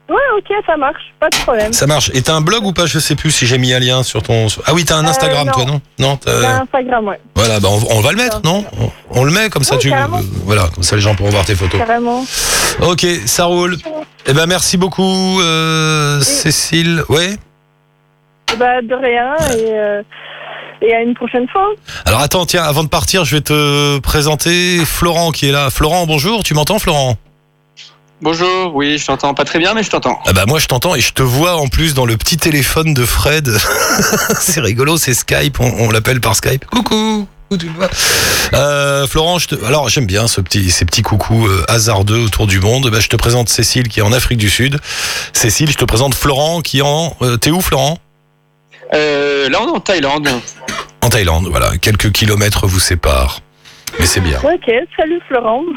Ouais, 0.09 0.15
ok, 0.37 0.45
ça 0.65 0.77
marche, 0.77 1.01
pas 1.19 1.29
de 1.29 1.35
problème. 1.37 1.73
Ça 1.73 1.85
marche. 1.85 2.09
Et 2.13 2.21
t'as 2.21 2.33
un 2.33 2.39
blog 2.41 2.63
ou 2.65 2.71
pas? 2.71 2.85
Je 2.85 2.97
sais 2.97 3.15
plus 3.15 3.29
si 3.31 3.45
j'ai 3.45 3.57
mis 3.57 3.73
un 3.73 3.79
lien 3.79 4.03
sur 4.03 4.23
ton. 4.23 4.47
Ah 4.65 4.73
oui, 4.73 4.85
t'as 4.85 4.95
un 4.95 5.05
Euh, 5.05 5.09
Instagram, 5.09 5.47
non. 5.47 5.51
toi, 5.53 5.65
non? 5.65 5.81
Non. 5.99 6.15
t'as- 6.17 6.61
Instagram, 6.61 7.07
ouais, 7.09 7.19
Voilà, 7.35 7.59
bah 7.59 7.67
on, 7.69 7.97
on 7.97 7.99
va 7.99 8.11
le 8.11 8.17
mettre, 8.17 8.39
non? 8.45 8.63
On, 8.79 8.89
on 9.19 9.23
le 9.25 9.31
met 9.31 9.49
comme 9.49 9.63
ça, 9.65 9.75
Oui, 9.75 9.81
tu. 9.81 9.89
carrément. 9.89 10.19
euh, 10.19 10.21
voilà, 10.45 10.69
comme 10.73 10.83
ça 10.83 10.95
les 10.95 11.01
gens 11.01 11.13
pourront 11.13 11.29
voir 11.31 11.43
tes 11.43 11.55
photos. 11.55 11.77
carrément. 11.79 12.25
Ok, 12.81 13.05
ça 13.25 13.45
roule. 13.45 13.77
Eh 14.27 14.33
ben 14.33 14.45
merci 14.45 14.77
beaucoup, 14.77 15.41
euh, 15.41 16.21
Cécile. 16.21 17.03
Ouais. 17.09 17.35
Bah, 18.57 18.81
de 18.81 18.93
rien, 18.95 19.35
et, 19.57 19.71
euh, 19.73 20.01
et 20.81 20.93
à 20.95 21.01
une 21.01 21.15
prochaine 21.15 21.47
fois. 21.49 21.67
Alors 22.05 22.21
attends, 22.21 22.45
tiens, 22.45 22.63
avant 22.63 22.83
de 22.85 22.89
partir, 22.89 23.25
je 23.25 23.35
vais 23.35 23.41
te 23.41 23.99
présenter 23.99 24.79
Florent 24.85 25.31
qui 25.31 25.49
est 25.49 25.51
là. 25.51 25.69
Florent, 25.69 26.05
bonjour. 26.07 26.43
Tu 26.43 26.53
m'entends, 26.53 26.79
Florent? 26.79 27.17
Bonjour, 28.21 28.75
oui, 28.75 28.97
je 28.97 29.05
t'entends 29.05 29.35
pas 29.35 29.45
très 29.45 29.59
bien, 29.59 29.75
mais 29.75 29.83
je 29.83 29.91
t'entends. 29.91 30.19
Ah 30.25 30.33
bah 30.33 30.45
moi 30.47 30.57
je 30.57 30.65
t'entends 30.65 30.95
et 30.95 31.01
je 31.01 31.13
te 31.13 31.21
vois 31.21 31.57
en 31.57 31.67
plus 31.67 31.93
dans 31.93 32.05
le 32.05 32.17
petit 32.17 32.37
téléphone 32.37 32.93
de 32.95 33.05
Fred. 33.05 33.47
c'est 34.39 34.59
rigolo, 34.59 34.97
c'est 34.97 35.13
Skype. 35.13 35.59
On, 35.59 35.71
on 35.85 35.91
l'appelle 35.91 36.19
par 36.19 36.35
Skype. 36.35 36.65
Coucou. 36.65 37.27
Où 37.51 37.57
tu 37.57 37.67
vois 37.69 37.89
Euh, 38.53 39.05
Florent, 39.07 39.37
je 39.37 39.47
te... 39.49 39.63
alors 39.65 39.87
j'aime 39.87 40.07
bien 40.07 40.27
ce 40.27 40.41
petit, 40.41 40.71
ces 40.71 40.83
petits 40.83 41.03
coucous 41.03 41.45
euh, 41.47 41.63
hasardeux 41.69 42.17
autour 42.17 42.47
du 42.47 42.59
monde. 42.59 42.89
Bah, 42.89 42.99
je 42.99 43.07
te 43.07 43.15
présente 43.15 43.49
Cécile 43.49 43.87
qui 43.87 43.99
est 43.99 44.03
en 44.03 44.11
Afrique 44.11 44.39
du 44.39 44.49
Sud. 44.49 44.79
Cécile, 45.31 45.69
je 45.71 45.77
te 45.77 45.85
présente 45.85 46.15
Florent 46.15 46.61
qui 46.61 46.79
est 46.79 46.81
en. 46.81 47.15
euh, 47.21 47.37
T'es 47.37 47.51
où, 47.51 47.61
Florent? 47.61 47.99
Euh, 48.95 49.47
là, 49.49 49.59
on 49.61 49.67
est 49.67 49.77
en 49.77 49.79
Thaïlande. 49.79 50.27
En 51.03 51.09
Thaïlande, 51.09 51.47
voilà. 51.49 51.77
Quelques 51.77 52.11
kilomètres 52.11 52.65
vous 52.65 52.79
séparent. 52.79 53.41
Mais 53.99 54.07
c'est 54.07 54.21
bien. 54.21 54.39
Ok, 54.43 54.71
salut 54.97 55.21
Florent. 55.27 55.61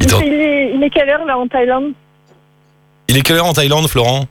Il, 0.00 0.06
Il 0.06 0.32
est, 0.34 0.72
il 0.74 0.82
est 0.82 0.90
quelle 0.90 1.08
heure 1.08 1.24
là 1.24 1.38
en 1.38 1.46
Thaïlande? 1.46 1.92
Il 3.08 3.16
est 3.16 3.22
quelle 3.22 3.36
heure 3.36 3.46
en 3.46 3.52
Thaïlande, 3.52 3.88
Florent? 3.88 4.26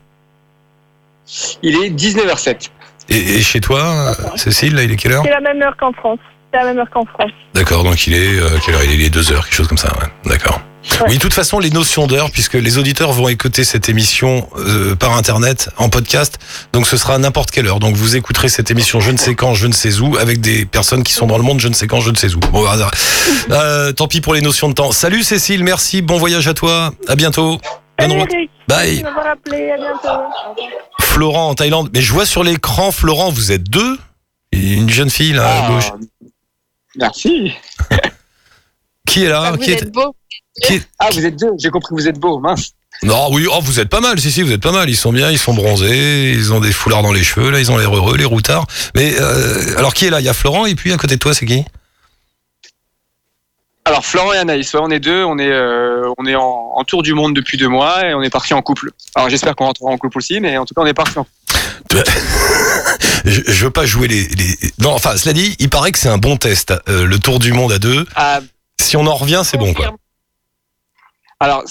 Il 1.62 1.76
est 1.76 1.90
19h07. 1.90 2.70
et, 3.08 3.16
et 3.16 3.40
chez 3.42 3.60
toi, 3.60 3.80
euh, 3.82 4.36
Cécile, 4.36 4.74
là, 4.74 4.82
il 4.82 4.92
est 4.92 4.96
quelle 4.96 5.12
heure? 5.12 5.22
C'est 5.24 5.30
la 5.30 5.40
même 5.40 5.62
heure 5.62 5.76
qu'en 5.76 5.92
France. 5.92 6.18
C'est 6.52 6.58
la 6.58 6.66
même 6.66 6.78
heure 6.78 6.90
qu'en 6.90 7.04
France. 7.04 7.30
D'accord, 7.54 7.82
donc 7.84 8.06
il 8.06 8.14
est 8.14 8.38
euh, 8.38 8.58
quelle 8.64 8.74
heure? 8.74 8.84
Il 8.84 8.92
est 8.92 8.96
les 9.04 9.10
deux 9.10 9.32
heures, 9.32 9.44
quelque 9.44 9.54
chose 9.56 9.68
comme 9.68 9.78
ça. 9.78 9.88
Ouais. 9.98 10.08
D'accord. 10.30 10.60
Ouais. 10.84 11.06
Oui, 11.08 11.14
de 11.14 11.20
toute 11.20 11.32
façon, 11.32 11.58
les 11.58 11.70
notions 11.70 12.06
d'heure, 12.06 12.30
puisque 12.30 12.54
les 12.54 12.78
auditeurs 12.78 13.12
vont 13.12 13.28
écouter 13.28 13.64
cette 13.64 13.88
émission 13.88 14.48
euh, 14.58 14.94
par 14.94 15.16
internet, 15.16 15.70
en 15.76 15.88
podcast, 15.88 16.38
donc 16.72 16.86
ce 16.86 16.96
sera 16.96 17.14
à 17.14 17.18
n'importe 17.18 17.50
quelle 17.50 17.66
heure. 17.66 17.80
Donc 17.80 17.96
vous 17.96 18.16
écouterez 18.16 18.48
cette 18.48 18.70
émission, 18.70 19.00
je 19.00 19.10
ne 19.10 19.16
sais 19.16 19.34
quand, 19.34 19.54
je 19.54 19.66
ne 19.66 19.72
sais 19.72 19.98
où, 20.00 20.16
avec 20.18 20.40
des 20.40 20.66
personnes 20.66 21.02
qui 21.02 21.12
sont 21.12 21.26
dans 21.26 21.38
le 21.38 21.42
monde, 21.42 21.58
je 21.60 21.68
ne 21.68 21.74
sais 21.74 21.86
quand, 21.86 22.00
je 22.00 22.10
ne 22.10 22.16
sais 22.16 22.34
où. 22.34 22.38
Bon, 22.38 22.64
euh, 23.50 23.92
tant 23.92 24.08
pis 24.08 24.20
pour 24.20 24.34
les 24.34 24.40
notions 24.40 24.68
de 24.68 24.74
temps. 24.74 24.92
Salut 24.92 25.22
Cécile, 25.22 25.64
merci, 25.64 26.02
bon 26.02 26.18
voyage 26.18 26.46
à 26.48 26.54
toi, 26.54 26.92
à 27.08 27.16
bientôt. 27.16 27.58
Bonne 27.98 28.10
Salut 28.10 28.48
Bye. 28.68 29.02
de 29.02 29.06
à 29.06 29.76
bientôt. 29.76 30.22
Florent 31.00 31.50
en 31.50 31.54
Thaïlande. 31.54 31.90
Mais 31.94 32.02
je 32.02 32.12
vois 32.12 32.26
sur 32.26 32.42
l'écran, 32.42 32.90
Florent, 32.90 33.30
vous 33.30 33.52
êtes 33.52 33.64
deux? 33.64 33.98
Et 34.52 34.74
Une 34.74 34.90
jeune 34.90 35.10
fille 35.10 35.32
là 35.32 35.46
à 35.46 35.64
Ah, 35.64 35.68
gauche. 35.70 35.90
Merci. 36.96 37.52
Qui 39.08 39.24
est 39.24 39.28
là? 39.28 39.42
Ah, 39.46 39.50
vous 39.52 39.58
qui 39.58 39.70
est... 39.70 39.82
êtes 39.82 39.92
beau. 39.92 40.14
Qui 40.62 40.74
est- 40.74 40.82
Ah, 40.98 41.08
vous 41.12 41.24
êtes 41.24 41.36
deux, 41.36 41.50
j'ai 41.58 41.70
compris 41.70 41.94
que 41.94 42.00
vous 42.00 42.08
êtes 42.08 42.18
beau, 42.18 42.38
mince. 42.38 42.72
Non, 43.02 43.28
oui, 43.32 43.46
oh, 43.50 43.58
vous 43.60 43.80
êtes 43.80 43.88
pas 43.88 44.00
mal, 44.00 44.20
si, 44.20 44.30
si, 44.30 44.42
vous 44.42 44.52
êtes 44.52 44.62
pas 44.62 44.70
mal. 44.72 44.88
Ils 44.88 44.96
sont 44.96 45.12
bien, 45.12 45.30
ils 45.30 45.38
sont 45.38 45.52
bronzés, 45.52 46.30
ils 46.32 46.52
ont 46.52 46.60
des 46.60 46.72
foulards 46.72 47.02
dans 47.02 47.12
les 47.12 47.24
cheveux, 47.24 47.50
là, 47.50 47.58
ils 47.58 47.70
ont 47.72 47.76
l'air 47.76 47.94
heureux, 47.94 48.16
les 48.16 48.24
routards. 48.24 48.66
Mais 48.94 49.14
euh, 49.20 49.76
alors, 49.76 49.92
qui 49.94 50.06
est 50.06 50.10
là? 50.10 50.20
Il 50.20 50.26
y 50.26 50.28
a 50.28 50.32
Florent, 50.32 50.64
et 50.66 50.74
puis 50.76 50.92
à 50.92 50.96
côté 50.96 51.16
de 51.16 51.20
toi, 51.20 51.34
c'est 51.34 51.44
qui? 51.44 51.64
Alors, 53.84 54.04
Florent 54.06 54.32
et 54.32 54.38
Anaïs, 54.38 54.72
ouais, 54.72 54.80
on 54.82 54.90
est 54.90 55.00
deux, 55.00 55.24
on 55.24 55.38
est, 55.38 55.50
euh, 55.50 56.10
on 56.16 56.24
est 56.24 56.34
en, 56.36 56.70
en 56.74 56.84
tour 56.84 57.02
du 57.02 57.12
monde 57.12 57.34
depuis 57.36 57.58
deux 57.58 57.68
mois 57.68 58.06
et 58.06 58.14
on 58.14 58.22
est 58.22 58.30
parti 58.30 58.54
en 58.54 58.62
couple. 58.62 58.90
Alors, 59.14 59.28
j'espère 59.28 59.54
qu'on 59.56 59.66
rentrera 59.66 59.90
en 59.90 59.98
couple 59.98 60.16
aussi, 60.18 60.40
mais 60.40 60.56
en 60.56 60.64
tout 60.64 60.72
cas, 60.72 60.80
on 60.80 60.86
est 60.86 60.94
parti 60.94 61.18
en 61.18 61.24
couple. 61.24 62.02
je, 63.26 63.40
je 63.46 63.64
veux 63.64 63.70
pas 63.70 63.84
jouer 63.84 64.08
les, 64.08 64.26
les. 64.28 64.56
Non, 64.78 64.92
enfin, 64.92 65.16
cela 65.18 65.34
dit, 65.34 65.54
il 65.58 65.68
paraît 65.68 65.92
que 65.92 65.98
c'est 65.98 66.08
un 66.08 66.16
bon 66.16 66.36
test, 66.38 66.72
euh, 66.88 67.04
le 67.06 67.18
tour 67.18 67.38
du 67.40 67.52
monde 67.52 67.72
à 67.72 67.78
deux. 67.78 68.06
Ah, 68.14 68.40
Si 68.80 68.96
on 68.96 69.06
en 69.06 69.14
revient, 69.16 69.42
c'est 69.44 69.58
bon, 69.58 69.74
quoi. 69.74 69.94
Alors, 71.44 71.62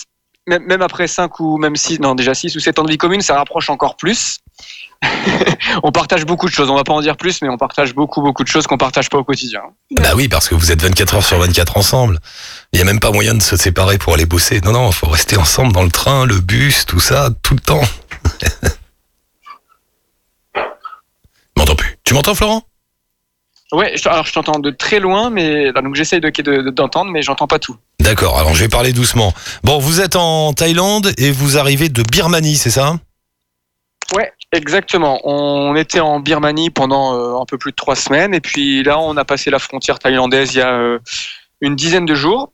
même, 0.46 0.84
après 0.84 1.08
5 1.08 1.39
ou 1.39 1.58
même 1.58 1.75
6, 1.75 2.00
non, 2.00 2.13
déjà 2.13 2.36
6 2.36 2.56
ou 2.56 2.60
7 2.60 2.77
ans 2.77 2.84
de 2.84 2.92
vie 2.92 2.98
commune, 2.98 3.22
ça 3.22 3.36
rapproche 3.36 3.72
encore 3.72 3.98
plus. 3.98 4.38
on 5.84 5.92
partage 5.92 6.25
beaucoup 6.25 6.48
de 6.48 6.53
choses, 6.53 6.70
on 6.70 6.75
va 6.75 6.84
pas 6.84 6.94
en 6.94 7.01
dire 7.01 7.18
plus, 7.18 7.42
mais 7.42 7.50
on 7.50 7.58
partage 7.58 7.96
beaucoup, 7.96 8.22
beaucoup 8.22 8.44
de 8.44 8.48
choses 8.48 8.68
qu'on 8.68 8.77
partage 8.77 9.10
pas 9.10 9.18
au 9.18 9.24
quotidien. 9.24 9.62
Bah 9.89 10.12
oui, 10.15 10.27
parce 10.27 10.48
que 10.48 10.53
vous 10.53 10.72
êtes 10.72 10.80
24 10.80 11.15
heures 11.15 11.25
sur 11.25 11.39
24 11.39 11.75
ensemble. 11.75 12.20
Il 12.72 12.77
y 12.77 12.84
a 12.84 12.86
même 12.86 13.00
pas 13.00 13.10
moyen 13.10 13.34
de 13.34 13.42
se 13.42 13.58
séparer 13.58 13.98
pour 13.98 14.13
aller 14.13 14.27
bosser. 14.27 14.62
Non, 14.62 14.74
non, 14.74 14.92
faut 14.92 15.10
rester 15.10 15.38
ensemble 15.38 15.74
dans 15.74 15.84
le 15.84 15.89
train, 15.89 16.27
le 16.27 16.39
bus, 16.39 16.86
tout 16.86 17.00
ça, 17.00 17.32
tout 17.42 17.56
le 17.56 17.60
temps. 17.60 17.82
m'entends 21.58 21.75
plus? 21.75 21.98
Tu 22.03 22.13
m'entends, 22.13 22.36
Florent? 22.36 22.62
Ouais, 23.74 23.94
je- 23.98 24.08
alors 24.08 24.25
je 24.25 24.34
t'entends 24.34 24.60
de 24.60 24.70
très 24.70 25.00
loin, 25.00 25.30
mais 25.32 25.74
donc 25.74 25.96
j'essaye 25.96 26.22
de 26.22 26.30
de- 26.30 26.70
d'entendre, 26.70 27.12
mais 27.12 27.22
j'entends 27.24 27.48
pas 27.48 27.60
tout. 27.60 27.75
D'accord, 28.00 28.38
alors 28.38 28.53
je 28.53 28.62
vais 28.63 28.70
parler 28.70 28.94
doucement. 28.94 29.34
Bon, 29.63 29.80
vous 29.80 30.00
êtes 30.00 30.15
en 30.15 30.53
Thaïlande 30.53 31.12
et 31.18 31.32
vous 31.32 31.58
arrivez 31.58 31.89
de 31.89 32.03
Birmanie, 32.03 32.56
c'est 32.56 32.70
ça? 32.70 32.98
Ouais, 34.13 34.32
exactement. 34.51 35.20
On 35.24 35.75
était 35.75 36.01
en 36.01 36.20
Birmanie 36.20 36.70
pendant 36.70 37.15
euh, 37.15 37.42
un 37.42 37.46
peu 37.46 37.58
plus 37.58 37.72
de 37.72 37.75
trois 37.75 37.96
semaines, 37.96 38.34
et 38.36 38.42
puis 38.42 38.84
là, 38.84 39.00
on 39.00 39.18
a 39.18 39.25
passé 39.25 39.50
la 39.50 39.60
frontière 39.60 39.98
thaïlandaise 39.98 40.53
il 40.53 40.58
y 40.60 40.62
a 40.62 40.72
euh, 40.74 41.00
une 41.62 41.75
dizaine 41.75 42.06
de 42.06 42.13
jours. 42.13 42.51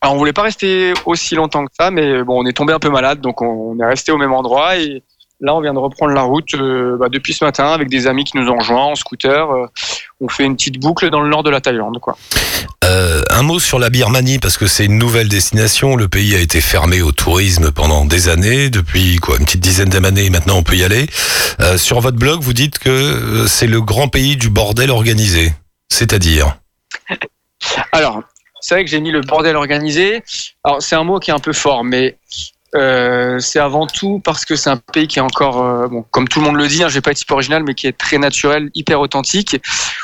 Alors, 0.00 0.14
on 0.14 0.18
voulait 0.18 0.32
pas 0.34 0.42
rester 0.42 0.92
aussi 1.06 1.34
longtemps 1.34 1.64
que 1.64 1.72
ça, 1.78 1.90
mais 1.90 2.22
bon, 2.24 2.42
on 2.44 2.46
est 2.46 2.52
tombé 2.52 2.72
un 2.74 2.78
peu 2.78 2.90
malade, 2.90 3.20
donc 3.20 3.40
on, 3.40 3.46
on 3.74 3.80
est 3.80 3.86
resté 3.86 4.12
au 4.12 4.18
même 4.18 4.32
endroit, 4.32 4.76
et 4.76 5.02
là, 5.40 5.54
on 5.54 5.60
vient 5.60 5.74
de 5.74 5.78
reprendre 5.78 6.12
la 6.12 6.22
route 6.22 6.54
euh, 6.54 6.96
bah, 6.98 7.08
depuis 7.08 7.32
ce 7.32 7.44
matin 7.44 7.72
avec 7.72 7.88
des 7.88 8.06
amis 8.06 8.24
qui 8.24 8.36
nous 8.36 8.48
ont 8.48 8.58
rejoints 8.58 8.84
en 8.84 8.94
scooter. 8.94 9.50
Euh, 9.50 9.66
on 10.20 10.28
fait 10.28 10.44
une 10.44 10.56
petite 10.56 10.80
boucle 10.80 11.10
dans 11.10 11.20
le 11.20 11.28
nord 11.28 11.42
de 11.42 11.50
la 11.50 11.60
Thaïlande, 11.60 11.98
quoi. 12.00 12.16
Euh, 12.84 13.22
un 13.30 13.42
mot 13.42 13.58
sur 13.58 13.78
la 13.78 13.90
Birmanie 13.90 14.38
parce 14.38 14.56
que 14.56 14.66
c'est 14.66 14.86
une 14.86 14.98
nouvelle 14.98 15.28
destination. 15.28 15.94
Le 15.94 16.08
pays 16.08 16.34
a 16.34 16.40
été 16.40 16.60
fermé 16.60 17.02
au 17.02 17.12
tourisme 17.12 17.70
pendant 17.70 18.04
des 18.04 18.28
années, 18.28 18.70
depuis 18.70 19.16
quoi, 19.16 19.36
une 19.36 19.44
petite 19.44 19.60
dizaine 19.60 19.90
d'années. 19.90 20.30
Maintenant, 20.30 20.56
on 20.56 20.62
peut 20.62 20.76
y 20.76 20.84
aller. 20.84 21.06
Euh, 21.60 21.76
sur 21.76 22.00
votre 22.00 22.16
blog, 22.16 22.40
vous 22.40 22.52
dites 22.52 22.78
que 22.78 22.88
euh, 22.88 23.46
c'est 23.46 23.66
le 23.66 23.80
grand 23.80 24.08
pays 24.08 24.36
du 24.36 24.48
bordel 24.48 24.90
organisé, 24.90 25.52
c'est-à-dire? 25.88 26.56
Alors, 27.92 28.22
c'est 28.60 28.74
vrai 28.74 28.84
que 28.84 28.90
j'ai 28.90 29.00
mis 29.00 29.10
le 29.10 29.20
bordel 29.20 29.56
organisé. 29.56 30.22
Alors, 30.64 30.82
c'est 30.82 30.96
un 30.96 31.04
mot 31.04 31.20
qui 31.20 31.30
est 31.30 31.34
un 31.34 31.38
peu 31.38 31.52
fort, 31.52 31.84
mais 31.84 32.16
euh, 32.74 33.38
c'est 33.38 33.58
avant 33.58 33.86
tout 33.86 34.20
parce 34.24 34.44
que 34.44 34.56
c'est 34.56 34.70
un 34.70 34.76
pays 34.76 35.08
qui 35.08 35.18
est 35.18 35.22
encore, 35.22 35.64
euh, 35.64 35.88
bon, 35.88 36.04
comme 36.10 36.28
tout 36.28 36.40
le 36.40 36.46
monde 36.46 36.56
le 36.56 36.68
dit, 36.68 36.82
hein, 36.82 36.88
je 36.88 36.94
vais 36.94 37.00
pas 37.00 37.10
être 37.10 37.20
hyper 37.20 37.36
original, 37.36 37.62
mais 37.64 37.74
qui 37.74 37.86
est 37.86 37.96
très 37.96 38.18
naturel, 38.18 38.70
hyper 38.74 39.00
authentique, 39.00 39.60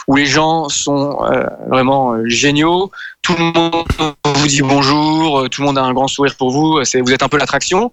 où 0.08 0.16
les 0.16 0.26
gens 0.26 0.68
sont 0.68 1.22
euh, 1.24 1.44
vraiment 1.68 2.12
euh, 2.12 2.22
géniaux. 2.26 2.90
Tout 3.22 3.36
le 3.36 3.44
monde 3.44 3.84
vous 4.24 4.46
dit 4.46 4.62
bonjour, 4.62 5.40
euh, 5.40 5.48
tout 5.48 5.62
le 5.62 5.66
monde 5.66 5.78
a 5.78 5.82
un 5.82 5.92
grand 5.92 6.08
sourire 6.08 6.34
pour 6.36 6.50
vous. 6.50 6.80
Vous 6.80 7.12
êtes 7.12 7.22
un 7.22 7.28
peu 7.28 7.38
l'attraction. 7.38 7.90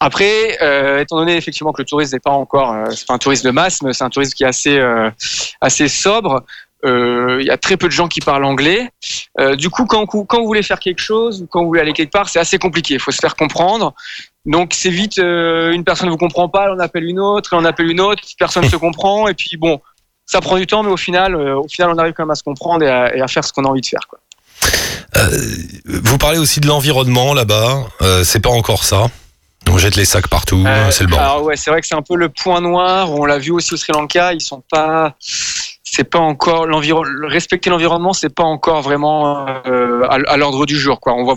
Après, 0.00 0.58
euh, 0.62 1.00
étant 1.00 1.16
donné 1.16 1.36
effectivement 1.36 1.72
que 1.72 1.82
le 1.82 1.86
tourisme 1.86 2.14
n'est 2.14 2.20
pas 2.20 2.30
encore, 2.30 2.72
euh, 2.72 2.84
c'est 2.90 3.06
pas 3.06 3.14
un 3.14 3.18
tourisme 3.18 3.46
de 3.46 3.50
masse, 3.50 3.82
mais 3.82 3.92
c'est 3.92 4.04
un 4.04 4.10
tourisme 4.10 4.32
qui 4.32 4.44
est 4.44 4.46
assez, 4.46 4.78
euh, 4.78 5.10
assez 5.60 5.88
sobre. 5.88 6.44
Euh, 6.84 7.38
Il 7.40 7.46
y 7.46 7.50
a 7.50 7.56
très 7.56 7.76
peu 7.76 7.86
de 7.86 7.92
gens 7.92 8.08
qui 8.08 8.20
parlent 8.20 8.44
anglais. 8.44 8.90
Euh, 9.40 9.56
du 9.56 9.70
coup, 9.70 9.86
quand, 9.86 10.06
quand 10.06 10.38
vous 10.40 10.46
voulez 10.46 10.62
faire 10.62 10.78
quelque 10.78 11.00
chose, 11.00 11.46
quand 11.50 11.60
vous 11.60 11.68
voulez 11.68 11.80
aller 11.80 11.92
quelque 11.92 12.12
part, 12.12 12.28
c'est 12.28 12.38
assez 12.38 12.58
compliqué. 12.58 12.94
Il 12.94 13.00
faut 13.00 13.10
se 13.10 13.18
faire 13.20 13.36
comprendre. 13.36 13.94
Donc 14.46 14.72
c'est 14.74 14.90
vite, 14.90 15.18
euh, 15.18 15.72
une 15.72 15.84
personne 15.84 16.06
ne 16.06 16.12
vous 16.12 16.18
comprend 16.18 16.48
pas, 16.48 16.72
on 16.74 16.78
appelle 16.78 17.04
une 17.04 17.20
autre, 17.20 17.52
et 17.52 17.56
on 17.56 17.64
appelle 17.64 17.90
une 17.90 18.00
autre, 18.00 18.22
personne 18.38 18.64
ne 18.64 18.70
se 18.70 18.76
comprend, 18.76 19.28
et 19.28 19.34
puis 19.34 19.58
bon, 19.58 19.80
ça 20.24 20.40
prend 20.40 20.56
du 20.56 20.66
temps, 20.66 20.82
mais 20.82 20.90
au 20.90 20.96
final, 20.96 21.34
euh, 21.34 21.58
au 21.58 21.68
final, 21.68 21.90
on 21.90 21.98
arrive 21.98 22.14
quand 22.14 22.24
même 22.24 22.30
à 22.30 22.34
se 22.34 22.42
comprendre 22.42 22.82
et 22.82 22.88
à, 22.88 23.14
et 23.14 23.20
à 23.20 23.28
faire 23.28 23.44
ce 23.44 23.52
qu'on 23.52 23.64
a 23.64 23.68
envie 23.68 23.82
de 23.82 23.86
faire. 23.86 24.06
Quoi. 24.08 24.20
Euh, 25.16 25.28
vous 25.84 26.18
parlez 26.18 26.38
aussi 26.38 26.60
de 26.60 26.66
l'environnement 26.66 27.34
là-bas. 27.34 27.86
Euh, 28.02 28.24
c'est 28.24 28.40
pas 28.40 28.50
encore 28.50 28.84
ça. 28.84 29.08
On 29.70 29.76
jette 29.76 29.96
les 29.96 30.04
sacs 30.04 30.28
partout, 30.28 30.64
Euh, 30.66 30.90
c'est 30.90 31.04
le 31.04 31.10
bordel. 31.10 31.44
Ouais, 31.44 31.56
c'est 31.56 31.70
vrai 31.70 31.80
que 31.80 31.86
c'est 31.86 31.94
un 31.94 32.02
peu 32.02 32.16
le 32.16 32.28
point 32.28 32.60
noir. 32.60 33.10
On 33.12 33.26
l'a 33.26 33.38
vu 33.38 33.50
aussi 33.50 33.74
au 33.74 33.76
Sri 33.76 33.92
Lanka. 33.92 34.32
Ils 34.32 34.40
sont 34.40 34.62
pas, 34.70 35.14
c'est 35.98 36.04
pas 36.04 36.20
encore 36.20 36.68
l'environnement. 36.68 37.26
Respecter 37.26 37.70
l'environnement, 37.70 38.12
c'est 38.12 38.32
pas 38.32 38.44
encore 38.44 38.82
vraiment 38.82 39.48
euh, 39.66 40.04
à, 40.04 40.18
à 40.28 40.36
l'ordre 40.36 40.64
du 40.64 40.76
jour. 40.76 41.00
Quoi. 41.00 41.12
On 41.14 41.24
voit, 41.24 41.36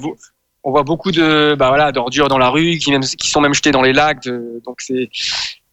on 0.63 0.69
voit 0.69 0.83
beaucoup 0.83 1.11
de, 1.11 1.55
bah 1.57 1.69
voilà, 1.69 1.91
d'ordures 1.91 2.27
dans 2.27 2.37
la 2.37 2.49
rue 2.49 2.77
qui, 2.77 2.91
même, 2.91 3.01
qui 3.01 3.31
sont 3.31 3.41
même 3.41 3.55
jetées 3.55 3.71
dans 3.71 3.81
les 3.81 3.91
lacs. 3.91 4.21
de- 4.23 4.61
donc 4.63 4.81
c'est, 4.81 5.09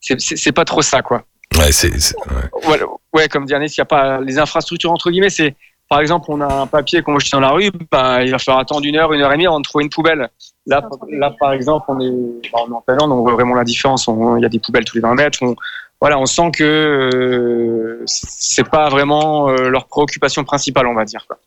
c'est, 0.00 0.52
pas 0.52 0.64
trop 0.64 0.80
ça, 0.80 1.02
quoi. 1.02 1.24
Ouais, 1.58 1.70
c'est, 1.70 2.00
c'est- 2.00 2.16
ouais. 2.16 2.66
Ouais, 2.66 2.80
ouais, 3.12 3.28
comme 3.28 3.44
dit 3.44 3.54
Anis, 3.54 3.76
il 3.76 3.80
y 3.80 3.82
a 3.82 3.84
pas 3.84 4.22
les 4.22 4.38
infrastructures 4.38 4.90
entre 4.90 5.10
guillemets. 5.10 5.28
C'est 5.28 5.54
par 5.90 6.00
exemple, 6.00 6.26
on 6.30 6.40
a 6.40 6.50
un 6.62 6.66
papier 6.66 7.02
qu'on 7.02 7.18
jeter 7.18 7.36
dans 7.36 7.40
la 7.40 7.50
rue, 7.50 7.70
bah, 7.90 8.22
il 8.24 8.30
va 8.30 8.38
falloir 8.38 8.60
attendre 8.62 8.86
une 8.86 8.96
heure, 8.96 9.12
une 9.12 9.20
heure 9.20 9.32
et 9.32 9.34
demie 9.34 9.46
avant 9.46 9.60
de 9.60 9.64
trouver 9.64 9.84
une 9.84 9.90
poubelle. 9.90 10.30
Là, 10.66 10.82
là 11.10 11.34
par 11.38 11.52
exemple, 11.52 11.84
on 11.88 12.00
est, 12.00 12.10
bah, 12.50 12.60
on 12.66 12.70
est 12.70 12.74
en 12.74 12.80
Thaïlande, 12.86 13.12
on 13.12 13.20
voit 13.20 13.34
vraiment 13.34 13.54
la 13.54 13.64
différence. 13.64 14.08
Il 14.08 14.42
y 14.42 14.46
a 14.46 14.48
des 14.48 14.58
poubelles 14.58 14.84
tous 14.86 14.96
les 14.96 15.02
20 15.02 15.14
mètres. 15.14 15.38
On, 15.42 15.54
voilà, 16.00 16.18
on 16.18 16.26
sent 16.26 16.50
que 16.52 16.64
euh, 16.64 18.02
c'est 18.06 18.68
pas 18.68 18.88
vraiment 18.88 19.48
euh, 19.48 19.68
leur 19.68 19.86
préoccupation 19.88 20.44
principale, 20.44 20.86
on 20.86 20.94
va 20.94 21.04
dire. 21.04 21.26
Quoi. 21.26 21.38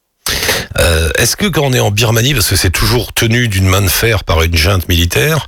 Euh, 0.79 1.09
est-ce 1.17 1.35
que 1.35 1.45
quand 1.47 1.63
on 1.63 1.73
est 1.73 1.79
en 1.79 1.91
Birmanie, 1.91 2.33
parce 2.33 2.49
que 2.49 2.55
c'est 2.55 2.69
toujours 2.69 3.13
tenu 3.13 3.47
d'une 3.47 3.67
main 3.67 3.81
de 3.81 3.87
fer 3.87 4.23
par 4.23 4.41
une 4.43 4.55
junte 4.55 4.87
militaire, 4.89 5.47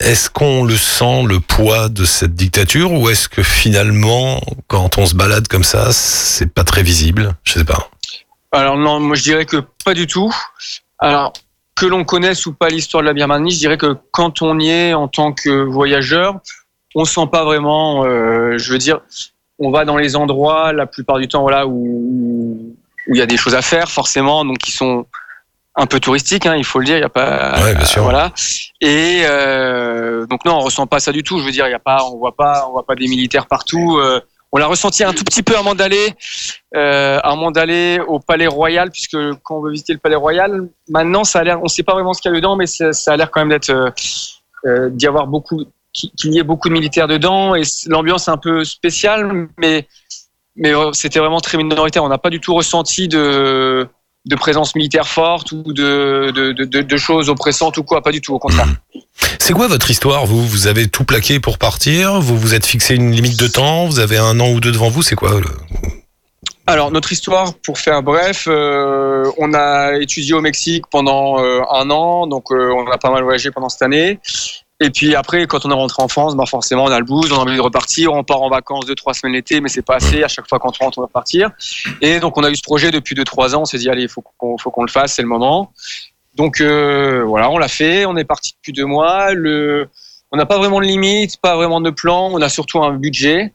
est-ce 0.00 0.28
qu'on 0.28 0.64
le 0.64 0.76
sent 0.76 1.22
le 1.26 1.40
poids 1.40 1.88
de 1.88 2.04
cette 2.04 2.34
dictature 2.34 2.92
ou 2.92 3.08
est-ce 3.08 3.28
que 3.28 3.42
finalement, 3.42 4.40
quand 4.66 4.98
on 4.98 5.06
se 5.06 5.14
balade 5.14 5.48
comme 5.48 5.64
ça, 5.64 5.92
c'est 5.92 6.52
pas 6.52 6.64
très 6.64 6.82
visible? 6.82 7.34
Je 7.44 7.52
sais 7.52 7.64
pas. 7.64 7.88
Alors 8.50 8.76
non, 8.76 9.00
moi 9.00 9.16
je 9.16 9.22
dirais 9.22 9.46
que 9.46 9.58
pas 9.84 9.94
du 9.94 10.06
tout. 10.06 10.34
Alors 10.98 11.32
que 11.74 11.86
l'on 11.86 12.04
connaisse 12.04 12.46
ou 12.46 12.52
pas 12.52 12.68
l'histoire 12.68 13.02
de 13.02 13.08
la 13.08 13.14
Birmanie, 13.14 13.52
je 13.52 13.58
dirais 13.58 13.78
que 13.78 13.96
quand 14.10 14.42
on 14.42 14.58
y 14.58 14.68
est 14.68 14.94
en 14.94 15.08
tant 15.08 15.32
que 15.32 15.62
voyageur, 15.64 16.40
on 16.94 17.04
sent 17.04 17.26
pas 17.30 17.44
vraiment. 17.44 18.04
euh, 18.04 18.58
je 18.58 18.72
veux 18.72 18.78
dire, 18.78 19.00
on 19.58 19.70
va 19.70 19.84
dans 19.84 19.96
les 19.96 20.16
endroits 20.16 20.72
la 20.72 20.86
plupart 20.86 21.18
du 21.18 21.28
temps, 21.28 21.42
voilà, 21.42 21.66
où 21.66 22.74
où 23.08 23.14
il 23.14 23.18
y 23.18 23.22
a 23.22 23.26
des 23.26 23.36
choses 23.36 23.54
à 23.56 23.62
faire 23.62 23.90
forcément, 23.90 24.44
donc 24.44 24.58
qui 24.58 24.70
sont 24.70 25.06
un 25.74 25.86
peu 25.86 25.98
touristiques, 25.98 26.46
hein, 26.46 26.54
il 26.56 26.64
faut 26.64 26.78
le 26.78 26.84
dire. 26.84 26.98
Il 26.98 27.00
y 27.00 27.04
a 27.04 27.08
pas. 27.08 27.60
Ouais, 27.62 27.74
bien 27.74 27.84
sûr. 27.84 28.02
Voilà. 28.02 28.32
Et 28.80 29.22
euh, 29.24 30.26
donc 30.26 30.44
non, 30.44 30.54
on 30.56 30.60
ressent 30.60 30.86
pas 30.86 31.00
ça 31.00 31.12
du 31.12 31.22
tout. 31.22 31.38
Je 31.38 31.44
veux 31.44 31.50
dire, 31.50 31.66
il 31.66 31.70
y 31.70 31.74
a 31.74 31.78
pas, 31.80 32.04
on 32.04 32.16
voit 32.18 32.36
pas, 32.36 32.66
on 32.68 32.72
voit 32.72 32.86
pas 32.86 32.94
des 32.94 33.08
militaires 33.08 33.46
partout. 33.46 33.98
euh, 33.98 34.20
on 34.54 34.58
l'a 34.58 34.66
ressenti 34.66 35.02
un 35.02 35.14
tout 35.14 35.24
petit 35.24 35.42
peu 35.42 35.56
avant 35.56 35.74
d'aller, 35.74 36.14
euh, 36.76 37.18
avant 37.22 37.50
d'aller 37.50 37.98
au 38.06 38.20
Palais 38.20 38.46
Royal, 38.46 38.90
puisque 38.90 39.16
quand 39.42 39.56
on 39.56 39.62
veut 39.62 39.70
visiter 39.70 39.94
le 39.94 39.98
Palais 39.98 40.14
Royal, 40.14 40.68
maintenant 40.90 41.24
ça 41.24 41.40
a 41.40 41.44
l'air, 41.44 41.62
on 41.62 41.68
sait 41.68 41.82
pas 41.82 41.94
vraiment 41.94 42.12
ce 42.12 42.20
qu'il 42.20 42.30
y 42.30 42.34
a 42.34 42.36
dedans, 42.36 42.54
mais 42.54 42.66
ça, 42.66 42.92
ça 42.92 43.14
a 43.14 43.16
l'air 43.16 43.30
quand 43.30 43.40
même 43.40 43.48
d'être, 43.48 43.70
euh, 43.70 43.90
euh, 44.66 44.90
d'y 44.90 45.06
avoir 45.06 45.26
beaucoup, 45.26 45.64
qu'il 45.92 46.32
y 46.32 46.38
ait 46.38 46.42
beaucoup 46.42 46.68
de 46.68 46.74
militaires 46.74 47.08
dedans, 47.08 47.54
et 47.54 47.62
l'ambiance 47.86 48.28
est 48.28 48.30
un 48.30 48.36
peu 48.38 48.64
spéciale, 48.64 49.48
mais 49.58 49.86
mais 50.56 50.74
euh, 50.74 50.92
c'était 50.92 51.18
vraiment 51.18 51.40
très 51.40 51.58
minoritaire. 51.58 52.04
On 52.04 52.08
n'a 52.08 52.18
pas 52.18 52.30
du 52.30 52.40
tout 52.40 52.54
ressenti 52.54 53.08
de 53.08 53.86
de 54.24 54.36
présence 54.36 54.74
militaire 54.74 55.08
forte 55.08 55.52
ou 55.52 55.72
de 55.72 56.30
de, 56.34 56.52
de, 56.52 56.64
de- 56.64 56.82
de 56.82 56.96
choses 56.96 57.28
oppressantes 57.28 57.76
ou 57.78 57.82
quoi, 57.82 58.02
pas 58.02 58.12
du 58.12 58.20
tout, 58.20 58.34
au 58.34 58.38
contraire. 58.38 58.68
C'est 59.38 59.52
quoi 59.52 59.66
votre 59.66 59.90
histoire? 59.90 60.26
Vous, 60.26 60.46
vous 60.46 60.66
avez 60.66 60.88
tout 60.88 61.04
plaqué 61.04 61.40
pour 61.40 61.58
partir? 61.58 62.20
Vous 62.20 62.38
vous 62.38 62.54
êtes 62.54 62.64
fixé 62.64 62.94
une 62.94 63.10
limite 63.10 63.38
de 63.38 63.48
temps? 63.48 63.86
Vous 63.86 63.98
avez 63.98 64.18
un 64.18 64.38
an 64.40 64.50
ou 64.52 64.60
deux 64.60 64.72
devant 64.72 64.88
vous? 64.88 65.02
C'est 65.02 65.16
quoi 65.16 65.40
le... 65.40 65.46
Alors, 66.66 66.92
notre 66.92 67.10
histoire, 67.10 67.54
pour 67.54 67.78
faire 67.78 68.02
bref, 68.04 68.44
euh, 68.46 69.24
on 69.38 69.52
a 69.52 69.98
étudié 69.98 70.32
au 70.34 70.40
Mexique 70.40 70.84
pendant 70.88 71.42
euh, 71.42 71.60
un 71.72 71.90
an, 71.90 72.28
donc 72.28 72.52
euh, 72.52 72.72
on 72.72 72.88
a 72.90 72.98
pas 72.98 73.10
mal 73.10 73.24
voyagé 73.24 73.50
pendant 73.50 73.68
cette 73.68 73.82
année. 73.82 74.20
Et 74.82 74.90
puis 74.90 75.14
après, 75.14 75.46
quand 75.46 75.64
on 75.64 75.70
est 75.70 75.74
rentré 75.74 76.02
en 76.02 76.08
France, 76.08 76.34
bah 76.34 76.44
forcément, 76.46 76.84
on 76.84 76.90
a 76.90 76.98
le 76.98 77.04
blues, 77.04 77.30
on 77.32 77.36
a 77.36 77.38
envie 77.38 77.56
de 77.56 77.60
repartir, 77.60 78.12
on 78.12 78.24
part 78.24 78.42
en 78.42 78.50
vacances 78.50 78.84
deux, 78.84 78.94
trois 78.94 79.14
semaines 79.14 79.34
l'été, 79.34 79.60
mais 79.60 79.68
c'est 79.68 79.82
pas 79.82 79.96
assez. 79.96 80.24
À 80.24 80.28
chaque 80.28 80.48
fois 80.48 80.58
qu'on 80.58 80.70
rentre, 80.70 80.98
on 80.98 81.02
va 81.02 81.08
partir. 81.08 81.50
Et 82.00 82.18
donc, 82.20 82.36
on 82.36 82.44
a 82.44 82.50
eu 82.50 82.56
ce 82.56 82.62
projet 82.62 82.90
depuis 82.90 83.14
deux, 83.14 83.24
trois 83.24 83.54
ans. 83.54 83.62
On 83.62 83.64
s'est 83.64 83.78
dit, 83.78 83.88
allez, 83.88 84.02
il 84.02 84.08
faut 84.08 84.22
qu'on 84.22 84.82
le 84.82 84.90
fasse, 84.90 85.14
c'est 85.14 85.22
le 85.22 85.28
moment. 85.28 85.72
Donc 86.34 86.60
euh, 86.60 87.22
voilà, 87.26 87.50
on 87.50 87.58
l'a 87.58 87.68
fait. 87.68 88.06
On 88.06 88.16
est 88.16 88.24
parti 88.24 88.54
depuis 88.54 88.72
deux 88.72 88.86
mois. 88.86 89.32
Le, 89.34 89.88
on 90.30 90.38
n'a 90.38 90.46
pas 90.46 90.58
vraiment 90.58 90.80
de 90.80 90.86
limite, 90.86 91.36
pas 91.40 91.56
vraiment 91.56 91.80
de 91.80 91.90
plan. 91.90 92.30
On 92.32 92.40
a 92.40 92.48
surtout 92.48 92.82
un 92.82 92.94
budget 92.94 93.52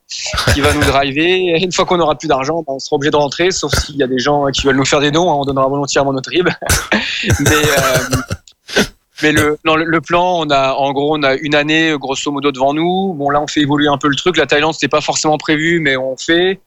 qui 0.54 0.62
va 0.62 0.74
nous 0.74 0.82
driver. 0.86 1.56
Et 1.56 1.64
une 1.64 1.72
fois 1.72 1.86
qu'on 1.86 2.00
aura 2.00 2.16
plus 2.16 2.28
d'argent, 2.28 2.64
bah, 2.68 2.74
on 2.74 2.80
sera 2.80 2.96
obligé 2.96 3.12
de 3.12 3.16
rentrer, 3.16 3.52
sauf 3.52 3.74
s'il 3.74 3.98
y 3.98 4.04
a 4.04 4.08
des 4.08 4.20
gens 4.20 4.46
qui 4.52 4.66
veulent 4.68 4.78
nous 4.78 4.86
faire 4.86 5.00
des 5.00 5.12
dons. 5.12 5.30
hein, 5.30 5.36
on 5.40 5.46
donnera 5.46 5.68
volontiers 5.68 6.02
à 6.02 6.04
notre 6.04 6.30
rib. 6.30 6.48
mais 7.40 7.50
euh, 7.50 8.84
mais 9.22 9.32
le, 9.32 9.58
non, 9.66 9.76
le- 9.76 10.02
plan, 10.02 10.40
on 10.40 10.50
a 10.50 10.74
en 10.74 10.92
gros, 10.94 11.18
on 11.18 11.24
a 11.24 11.36
une 11.36 11.56
année 11.56 11.96
grosso 12.00 12.32
modo 12.32 12.52
devant 12.52 12.74
nous. 12.74 13.14
Bon 13.14 13.30
là, 13.30 13.42
on 13.42 13.48
fait 13.48 13.62
évoluer 13.62 13.88
un 13.88 13.98
peu 13.98 14.08
le 14.08 14.16
truc. 14.16 14.38
La 14.38 14.46
Thaïlande, 14.46 14.74
c'était 14.74 14.88
pas 14.88 15.02
forcément 15.02 15.38
prévu, 15.38 15.80
mais 15.80 15.98
on 15.98 16.16
fait. 16.18 16.60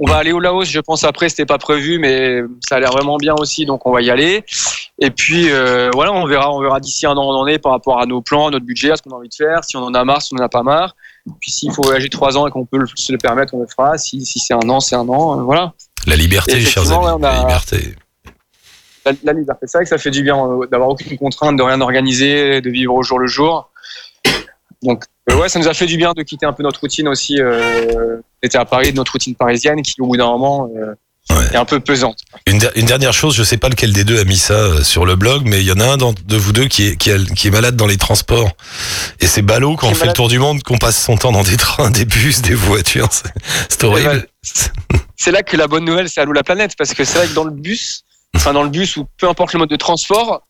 On 0.00 0.08
va 0.08 0.16
aller 0.16 0.32
au 0.32 0.40
Laos, 0.40 0.64
je 0.64 0.80
pense 0.80 1.04
après, 1.04 1.28
c'était 1.28 1.46
pas 1.46 1.56
prévu, 1.58 2.00
mais 2.00 2.40
ça 2.68 2.74
a 2.76 2.80
l'air 2.80 2.90
vraiment 2.90 3.16
bien 3.16 3.32
aussi, 3.38 3.64
donc 3.64 3.86
on 3.86 3.92
va 3.92 4.02
y 4.02 4.10
aller. 4.10 4.42
Et 4.98 5.10
puis 5.10 5.50
euh, 5.50 5.88
voilà, 5.94 6.12
on 6.12 6.26
verra, 6.26 6.52
on 6.52 6.60
verra 6.60 6.80
d'ici 6.80 7.06
un 7.06 7.12
an 7.12 7.22
on 7.22 7.36
en 7.42 7.46
est 7.46 7.58
par 7.60 7.70
rapport 7.72 8.00
à 8.00 8.06
nos 8.06 8.20
plans, 8.20 8.48
à 8.48 8.50
notre 8.50 8.64
budget, 8.66 8.90
à 8.90 8.96
ce 8.96 9.02
qu'on 9.02 9.10
a 9.10 9.14
envie 9.14 9.28
de 9.28 9.34
faire, 9.34 9.62
si 9.62 9.76
on 9.76 9.84
en 9.84 9.94
a 9.94 10.04
marre, 10.04 10.20
si 10.20 10.34
on 10.34 10.38
en 10.38 10.44
a 10.44 10.48
pas 10.48 10.64
marre. 10.64 10.96
Puis 11.40 11.52
s'il 11.52 11.70
faut 11.72 11.82
voyager 11.82 12.08
trois 12.08 12.36
ans 12.36 12.46
et 12.48 12.50
qu'on 12.50 12.66
peut 12.66 12.80
se 12.96 13.12
le 13.12 13.18
permettre, 13.18 13.54
on 13.54 13.60
le 13.60 13.66
fera. 13.68 13.96
Si, 13.96 14.24
si 14.26 14.40
c'est 14.40 14.52
un 14.54 14.68
an, 14.68 14.80
c'est 14.80 14.96
un 14.96 15.08
an. 15.08 15.38
euh, 15.38 15.42
voilà. 15.44 15.72
La 16.08 16.16
liberté, 16.16 16.60
chers 16.60 16.90
amis. 16.92 17.04
ouais, 17.20 17.26
a- 17.28 17.32
La 17.32 17.38
liberté. 17.38 17.94
La, 19.04 19.12
la 19.24 19.32
liberté, 19.32 19.66
c'est 19.66 19.78
vrai 19.78 19.84
que 19.84 19.88
ça 19.90 19.98
fait 19.98 20.10
du 20.10 20.22
bien 20.22 20.36
euh, 20.36 20.66
d'avoir 20.66 20.88
aucune 20.90 21.16
contrainte, 21.18 21.56
de 21.56 21.62
rien 21.62 21.80
organiser, 21.80 22.60
de 22.60 22.70
vivre 22.70 22.94
au 22.94 23.02
jour 23.02 23.18
le 23.18 23.26
jour. 23.26 23.70
Donc 24.82 25.04
euh, 25.30 25.36
ouais, 25.36 25.48
ça 25.48 25.58
nous 25.58 25.68
a 25.68 25.74
fait 25.74 25.86
du 25.86 25.96
bien 25.96 26.12
de 26.16 26.22
quitter 26.22 26.46
un 26.46 26.52
peu 26.52 26.62
notre 26.62 26.80
routine 26.80 27.08
aussi. 27.08 27.40
Euh, 27.40 28.16
on 28.42 28.46
était 28.46 28.58
à 28.58 28.64
Paris, 28.64 28.92
de 28.92 28.96
notre 28.96 29.12
routine 29.12 29.34
parisienne, 29.34 29.80
qui 29.82 29.94
au 30.00 30.06
bout 30.06 30.16
d'un 30.16 30.26
moment 30.26 30.68
euh, 30.76 30.94
Ouais. 31.30 31.54
est 31.54 31.56
un 31.56 31.64
peu 31.64 31.80
pesante. 31.80 32.18
Une, 32.46 32.58
der- 32.58 32.70
une 32.76 32.84
dernière 32.84 33.14
chose, 33.14 33.34
je 33.34 33.42
sais 33.42 33.56
pas 33.56 33.70
lequel 33.70 33.94
des 33.94 34.04
deux 34.04 34.20
a 34.20 34.24
mis 34.24 34.36
ça 34.36 34.52
euh, 34.52 34.82
sur 34.82 35.06
le 35.06 35.16
blog, 35.16 35.44
mais 35.46 35.60
il 35.62 35.66
y 35.66 35.72
en 35.72 35.80
a 35.80 35.86
un 35.86 35.96
de 35.96 36.36
vous 36.36 36.52
deux 36.52 36.68
qui 36.68 36.88
est, 36.88 36.96
qui, 36.98 37.10
a- 37.10 37.16
qui 37.18 37.48
est 37.48 37.50
malade 37.50 37.76
dans 37.76 37.86
les 37.86 37.96
transports. 37.96 38.50
Et 39.20 39.26
c'est 39.26 39.40
ballot 39.40 39.74
quand 39.76 39.88
on 39.88 39.94
fait 39.94 40.06
le 40.08 40.12
tour 40.12 40.28
du 40.28 40.38
monde, 40.38 40.62
qu'on 40.62 40.76
passe 40.76 41.02
son 41.02 41.16
temps 41.16 41.32
dans 41.32 41.42
des 41.42 41.56
trains, 41.56 41.90
des 41.90 42.04
bus, 42.04 42.42
des 42.42 42.52
voitures. 42.54 43.08
C'est 43.70 43.84
horrible. 43.84 44.26
ben, 44.52 45.00
c'est 45.16 45.30
là 45.30 45.42
que 45.42 45.56
la 45.56 45.66
bonne 45.66 45.86
nouvelle, 45.86 46.10
c'est 46.10 46.20
Allô 46.20 46.32
la 46.34 46.42
planète, 46.42 46.72
parce 46.76 46.92
que 46.92 47.04
c'est 47.04 47.16
vrai 47.16 47.26
que 47.26 47.32
dans 47.32 47.44
le 47.44 47.52
bus, 47.52 48.04
enfin 48.34 48.52
dans 48.52 48.62
le 48.62 48.68
bus 48.68 48.96
ou 48.96 49.06
peu 49.16 49.28
importe 49.28 49.52
le 49.52 49.58
mode 49.58 49.70
de 49.70 49.76
transport, 49.76 50.46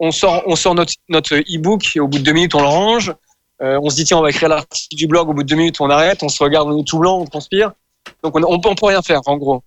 on 0.00 0.10
sort, 0.10 0.42
on 0.46 0.56
sort 0.56 0.74
notre 0.74 0.94
notre 1.08 1.36
e-book 1.36 1.94
et 1.94 2.00
au 2.00 2.08
bout 2.08 2.18
de 2.18 2.24
deux 2.24 2.32
minutes, 2.32 2.54
on 2.54 2.60
le 2.60 2.68
range. 2.68 3.14
Euh, 3.60 3.78
on 3.82 3.90
se 3.90 3.96
dit 3.96 4.04
tiens, 4.04 4.18
on 4.18 4.22
va 4.22 4.30
écrire 4.30 4.48
l'article 4.48 4.96
du 4.96 5.06
blog. 5.06 5.28
Au 5.28 5.34
bout 5.34 5.42
de 5.44 5.48
deux 5.48 5.56
minutes, 5.56 5.80
on 5.80 5.88
arrête, 5.88 6.22
on 6.22 6.28
se 6.28 6.42
regarde, 6.42 6.68
on 6.68 6.80
est 6.80 6.84
tout 6.84 6.98
blanc, 6.98 7.18
on 7.20 7.26
transpire. 7.26 7.72
Donc 8.22 8.36
on, 8.36 8.42
on 8.42 8.74
peut 8.74 8.86
rien 8.86 9.02
faire 9.02 9.20
en 9.26 9.36
gros. 9.36 9.62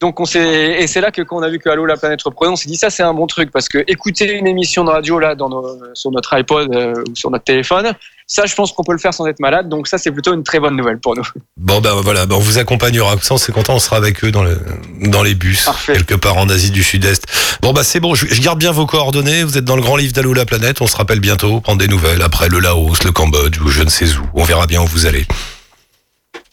Donc 0.00 0.20
on 0.20 0.26
s'est 0.26 0.82
et 0.82 0.86
c'est 0.86 1.00
là 1.00 1.10
que 1.10 1.22
quand 1.22 1.38
on 1.38 1.42
a 1.42 1.48
vu 1.48 1.58
que 1.58 1.70
Allô 1.70 1.86
la 1.86 1.96
planète 1.96 2.22
reprenait, 2.22 2.52
on 2.52 2.56
s'est 2.56 2.68
dit 2.68 2.76
ça 2.76 2.90
c'est 2.90 3.02
un 3.02 3.14
bon 3.14 3.26
truc 3.26 3.50
parce 3.50 3.66
que 3.66 3.82
écouter 3.86 4.30
une 4.34 4.46
émission 4.46 4.84
de 4.84 4.90
radio 4.90 5.18
là 5.18 5.34
dans 5.34 5.48
nos, 5.48 5.78
sur 5.94 6.10
notre 6.10 6.34
iPod 6.34 6.74
euh, 6.74 7.02
ou 7.08 7.16
sur 7.16 7.30
notre 7.30 7.44
téléphone, 7.44 7.92
ça 8.26 8.44
je 8.44 8.54
pense 8.54 8.72
qu'on 8.72 8.84
peut 8.84 8.92
le 8.92 8.98
faire 8.98 9.14
sans 9.14 9.26
être 9.26 9.40
malade. 9.40 9.70
Donc 9.70 9.88
ça 9.88 9.96
c'est 9.96 10.10
plutôt 10.10 10.34
une 10.34 10.42
très 10.42 10.60
bonne 10.60 10.76
nouvelle 10.76 10.98
pour 10.98 11.16
nous. 11.16 11.24
Bon 11.56 11.80
ben 11.80 11.94
voilà, 11.94 12.26
ben, 12.26 12.34
on 12.34 12.40
vous 12.40 12.58
accompagnera. 12.58 13.16
Ça, 13.22 13.34
on 13.34 13.38
est 13.38 13.52
content, 13.52 13.74
on 13.74 13.78
sera 13.78 13.96
avec 13.96 14.22
eux 14.22 14.30
dans 14.30 14.42
le 14.42 14.60
dans 15.00 15.22
les 15.22 15.34
bus 15.34 15.64
Parfait. 15.64 15.94
quelque 15.94 16.14
part 16.14 16.36
en 16.36 16.50
Asie 16.50 16.70
du 16.70 16.82
Sud-Est. 16.82 17.24
Bon 17.62 17.72
bah 17.72 17.82
c'est 17.82 18.00
bon, 18.00 18.14
je, 18.14 18.26
je 18.26 18.42
garde 18.42 18.58
bien 18.58 18.72
vos 18.72 18.84
coordonnées. 18.84 19.44
Vous 19.44 19.56
êtes 19.56 19.64
dans 19.64 19.76
le 19.76 19.82
grand 19.82 19.96
livre 19.96 20.12
d'Allô 20.12 20.34
la 20.34 20.44
planète. 20.44 20.82
On 20.82 20.86
se 20.86 20.96
rappelle 20.96 21.20
bientôt, 21.20 21.60
prendre 21.62 21.78
des 21.78 21.88
nouvelles 21.88 22.20
après 22.20 22.50
le 22.50 22.58
Laos, 22.58 23.02
le 23.02 23.12
Cambodge 23.12 23.58
ou 23.62 23.68
je 23.68 23.82
ne 23.82 23.88
sais 23.88 24.14
où. 24.18 24.26
On 24.34 24.44
verra 24.44 24.66
bien 24.66 24.82
où 24.82 24.86
vous 24.86 25.06
allez. 25.06 25.26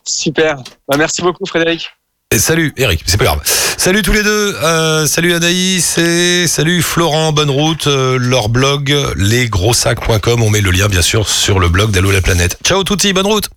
Super. 0.05 0.55
Bah, 0.87 0.95
merci 0.97 1.21
beaucoup 1.21 1.45
Frédéric. 1.45 1.91
Et 2.33 2.39
salut 2.39 2.73
Eric, 2.77 3.03
c'est 3.05 3.17
pas 3.17 3.25
grave. 3.25 3.41
Salut 3.43 4.01
tous 4.01 4.11
les 4.11 4.23
deux. 4.23 4.55
Euh, 4.63 5.05
salut 5.05 5.35
Anaïs 5.35 5.99
et 5.99 6.47
salut 6.47 6.81
Florent. 6.81 7.31
Bonne 7.31 7.51
route. 7.51 7.85
Euh, 7.85 8.17
leur 8.19 8.49
blog 8.49 8.91
lesgrossacs.com. 9.17 10.41
On 10.41 10.49
met 10.49 10.61
le 10.61 10.71
lien 10.71 10.87
bien 10.87 11.03
sûr 11.03 11.29
sur 11.29 11.59
le 11.59 11.69
blog 11.69 11.91
d'Allo 11.91 12.09
la 12.09 12.21
planète. 12.21 12.57
Ciao 12.63 12.83
touti, 12.83 13.13
bonne 13.13 13.27
route. 13.27 13.49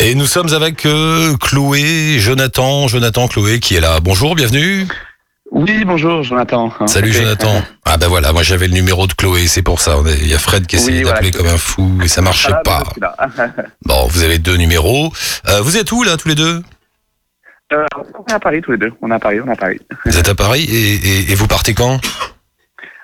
Et 0.00 0.16
nous 0.16 0.26
sommes 0.26 0.52
avec 0.52 0.84
euh, 0.84 1.36
Chloé, 1.36 2.18
Jonathan, 2.18 2.88
Jonathan, 2.88 3.28
Chloé 3.28 3.60
qui 3.60 3.76
est 3.76 3.80
là. 3.80 4.00
Bonjour, 4.00 4.34
bienvenue. 4.34 4.88
Oui, 5.52 5.84
bonjour 5.84 6.24
Jonathan. 6.24 6.72
Salut 6.88 7.10
Ok. 7.10 7.16
Jonathan. 7.16 7.62
Ah 7.84 7.98
ben 7.98 8.08
voilà, 8.08 8.32
moi 8.32 8.42
j'avais 8.42 8.66
le 8.66 8.74
numéro 8.74 9.06
de 9.06 9.12
Chloé, 9.12 9.46
c'est 9.46 9.62
pour 9.62 9.80
ça. 9.80 9.98
Il 10.20 10.26
y 10.26 10.34
a 10.34 10.38
Fred 10.40 10.66
qui 10.66 10.74
essayait 10.74 10.96
Oui, 10.96 11.02
voilà, 11.04 11.20
d'appeler 11.20 11.30
comme 11.30 11.46
un 11.46 11.58
fou 11.58 12.00
et 12.02 12.08
ça 12.08 12.20
marchait 12.20 12.50
Ah, 12.52 12.62
pas. 12.64 12.82
Bon, 13.84 14.08
vous 14.08 14.24
avez 14.24 14.38
deux 14.38 14.56
numéros. 14.56 15.12
Euh, 15.48 15.60
vous 15.60 15.76
êtes 15.76 15.92
où 15.92 16.02
là 16.02 16.16
tous 16.16 16.26
les 16.26 16.34
deux? 16.34 16.60
Euh, 17.74 17.84
on 18.18 18.24
est 18.26 18.32
à 18.32 18.38
Paris 18.38 18.60
tous 18.62 18.72
les 18.72 18.78
deux. 18.78 18.92
On 19.02 19.10
est 19.10 19.14
à 19.14 19.18
Paris, 19.18 19.40
on 19.40 19.48
est 19.48 19.52
à 19.52 19.56
Paris. 19.56 19.80
Vous 20.06 20.18
êtes 20.18 20.28
à 20.28 20.34
Paris 20.34 20.64
et, 20.70 20.94
et- 20.94 21.32
et 21.32 21.34
vous 21.34 21.46
partez 21.48 21.74
quand? 21.74 21.98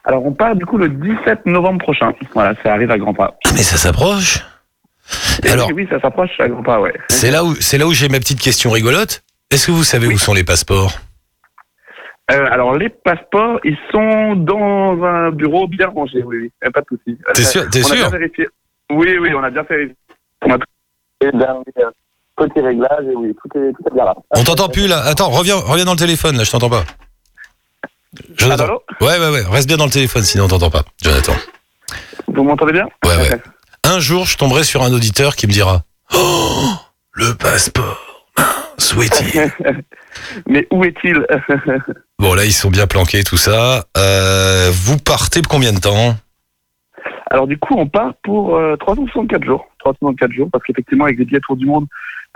Alors 0.05 0.25
on 0.25 0.33
part 0.33 0.55
du 0.57 0.65
coup 0.65 0.79
le 0.79 0.89
17 0.89 1.45
novembre 1.47 1.79
prochain. 1.83 2.13
Voilà, 2.35 2.55
ça 2.63 2.73
arrive 2.73 2.91
à 2.91 2.99
grands 2.99 3.13
pas. 3.15 3.37
Ah, 3.47 3.51
Mais 3.55 3.63
ça 3.63 3.77
s'approche. 3.77 4.39
Alors, 5.45 5.67
oui, 5.69 5.73
oui, 5.83 5.87
ça 5.91 6.01
s'approche 6.01 6.31
à 6.39 6.49
grands 6.49 6.63
pas, 6.63 6.81
ouais. 6.81 6.95
c'est 7.09 7.31
là 7.33 7.43
où 7.45 7.55
c'est 7.57 7.79
là 7.79 7.87
où 7.89 7.93
j'ai 7.93 8.09
ma 8.09 8.19
petite 8.19 8.41
question 8.41 8.71
rigolote. 8.71 9.23
Est-ce 9.51 9.67
que 9.67 9.73
vous 9.73 9.83
savez 9.83 10.07
où 10.07 10.17
sont 10.19 10.33
les 10.35 10.45
passeports? 10.45 10.93
Euh, 12.31 12.47
alors 12.53 12.77
les 12.77 12.89
passeports, 12.91 13.59
ils 13.65 13.77
sont 13.91 14.37
dans 14.37 15.03
un 15.03 15.33
bureau 15.33 15.67
bien 15.67 15.89
rangé. 15.89 16.23
Oui, 16.23 16.37
oui, 16.43 16.53
Euh, 16.65 16.71
pas 16.71 16.81
de 16.83 16.87
souci. 16.87 17.19
T'es 17.35 17.43
sûr 17.43 17.69
T'es 17.71 17.83
sûr? 17.83 18.09
vérifié. 18.09 18.47
Oui, 18.93 19.19
oui, 19.21 19.31
on 19.35 19.43
a 19.43 19.51
bien 19.51 19.65
fait. 19.65 19.95
On 20.43 20.53
a 20.53 20.59
petit 22.49 22.61
réglage 22.61 23.05
et 23.11 23.15
oui, 23.17 23.35
tout 23.35 23.59
est, 23.59 23.73
tout 23.73 23.83
est 23.91 23.95
bien 23.95 24.05
là. 24.05 24.15
On 24.35 24.45
t'entend 24.45 24.69
plus 24.69 24.87
là. 24.87 25.01
Attends, 25.05 25.31
reviens, 25.31 25.57
reviens 25.57 25.85
dans 25.85 25.93
le 25.93 25.99
téléphone 25.99 26.37
là. 26.37 26.45
Je 26.45 26.51
t'entends 26.51 26.71
pas. 26.71 26.85
Jonathan. 28.37 28.65
Allô 28.65 28.83
Ouais, 29.01 29.19
ouais, 29.19 29.31
ouais. 29.31 29.43
Reste 29.49 29.69
bien 29.69 29.77
dans 29.77 29.85
le 29.87 29.91
téléphone, 29.91 30.23
sinon 30.23 30.45
on 30.45 30.49
t'entend 30.49 30.71
pas. 30.71 30.83
Jonathan. 31.03 31.35
Vous 32.29 32.43
m'entendez 32.45 32.73
bien 32.73 32.87
Ouais, 33.05 33.17
ouais. 33.17 33.41
Un 33.85 33.99
jour, 34.01 34.27
je 34.27 34.37
tomberai 34.37 34.65
sur 34.65 34.83
un 34.83 34.93
auditeur 34.93 35.37
qui 35.37 35.47
me 35.47 35.53
dira 35.53 35.83
Oh, 36.15 36.73
le 37.13 37.35
passeport. 37.35 38.27
Mince, 38.39 38.95
où 38.95 39.03
est-il? 39.03 39.53
Mais 40.49 40.67
où 40.71 40.85
est-il? 40.85 41.27
Bon, 42.19 42.35
là, 42.35 42.45
ils 42.45 42.53
sont 42.53 42.69
bien 42.69 42.87
planqués, 42.87 43.25
tout 43.25 43.39
ça. 43.39 43.87
Euh, 43.97 44.71
vous 44.71 44.99
partez 44.99 45.41
pour 45.41 45.51
combien 45.53 45.73
de 45.73 45.79
temps? 45.79 46.15
Alors 47.31 47.47
du 47.47 47.57
coup, 47.59 47.75
on 47.79 47.87
part 47.87 48.13
pour 48.23 48.57
euh, 48.57 48.77
364 48.77 49.43
jours. 49.45 49.67
364 49.81 50.33
jours, 50.33 50.49
parce 50.53 50.65
qu'effectivement, 50.65 51.05
avec 51.05 51.19
les 51.19 51.25
billets 51.25 51.41
Tour 51.41 51.57
du 51.57 51.67
Monde, 51.67 51.87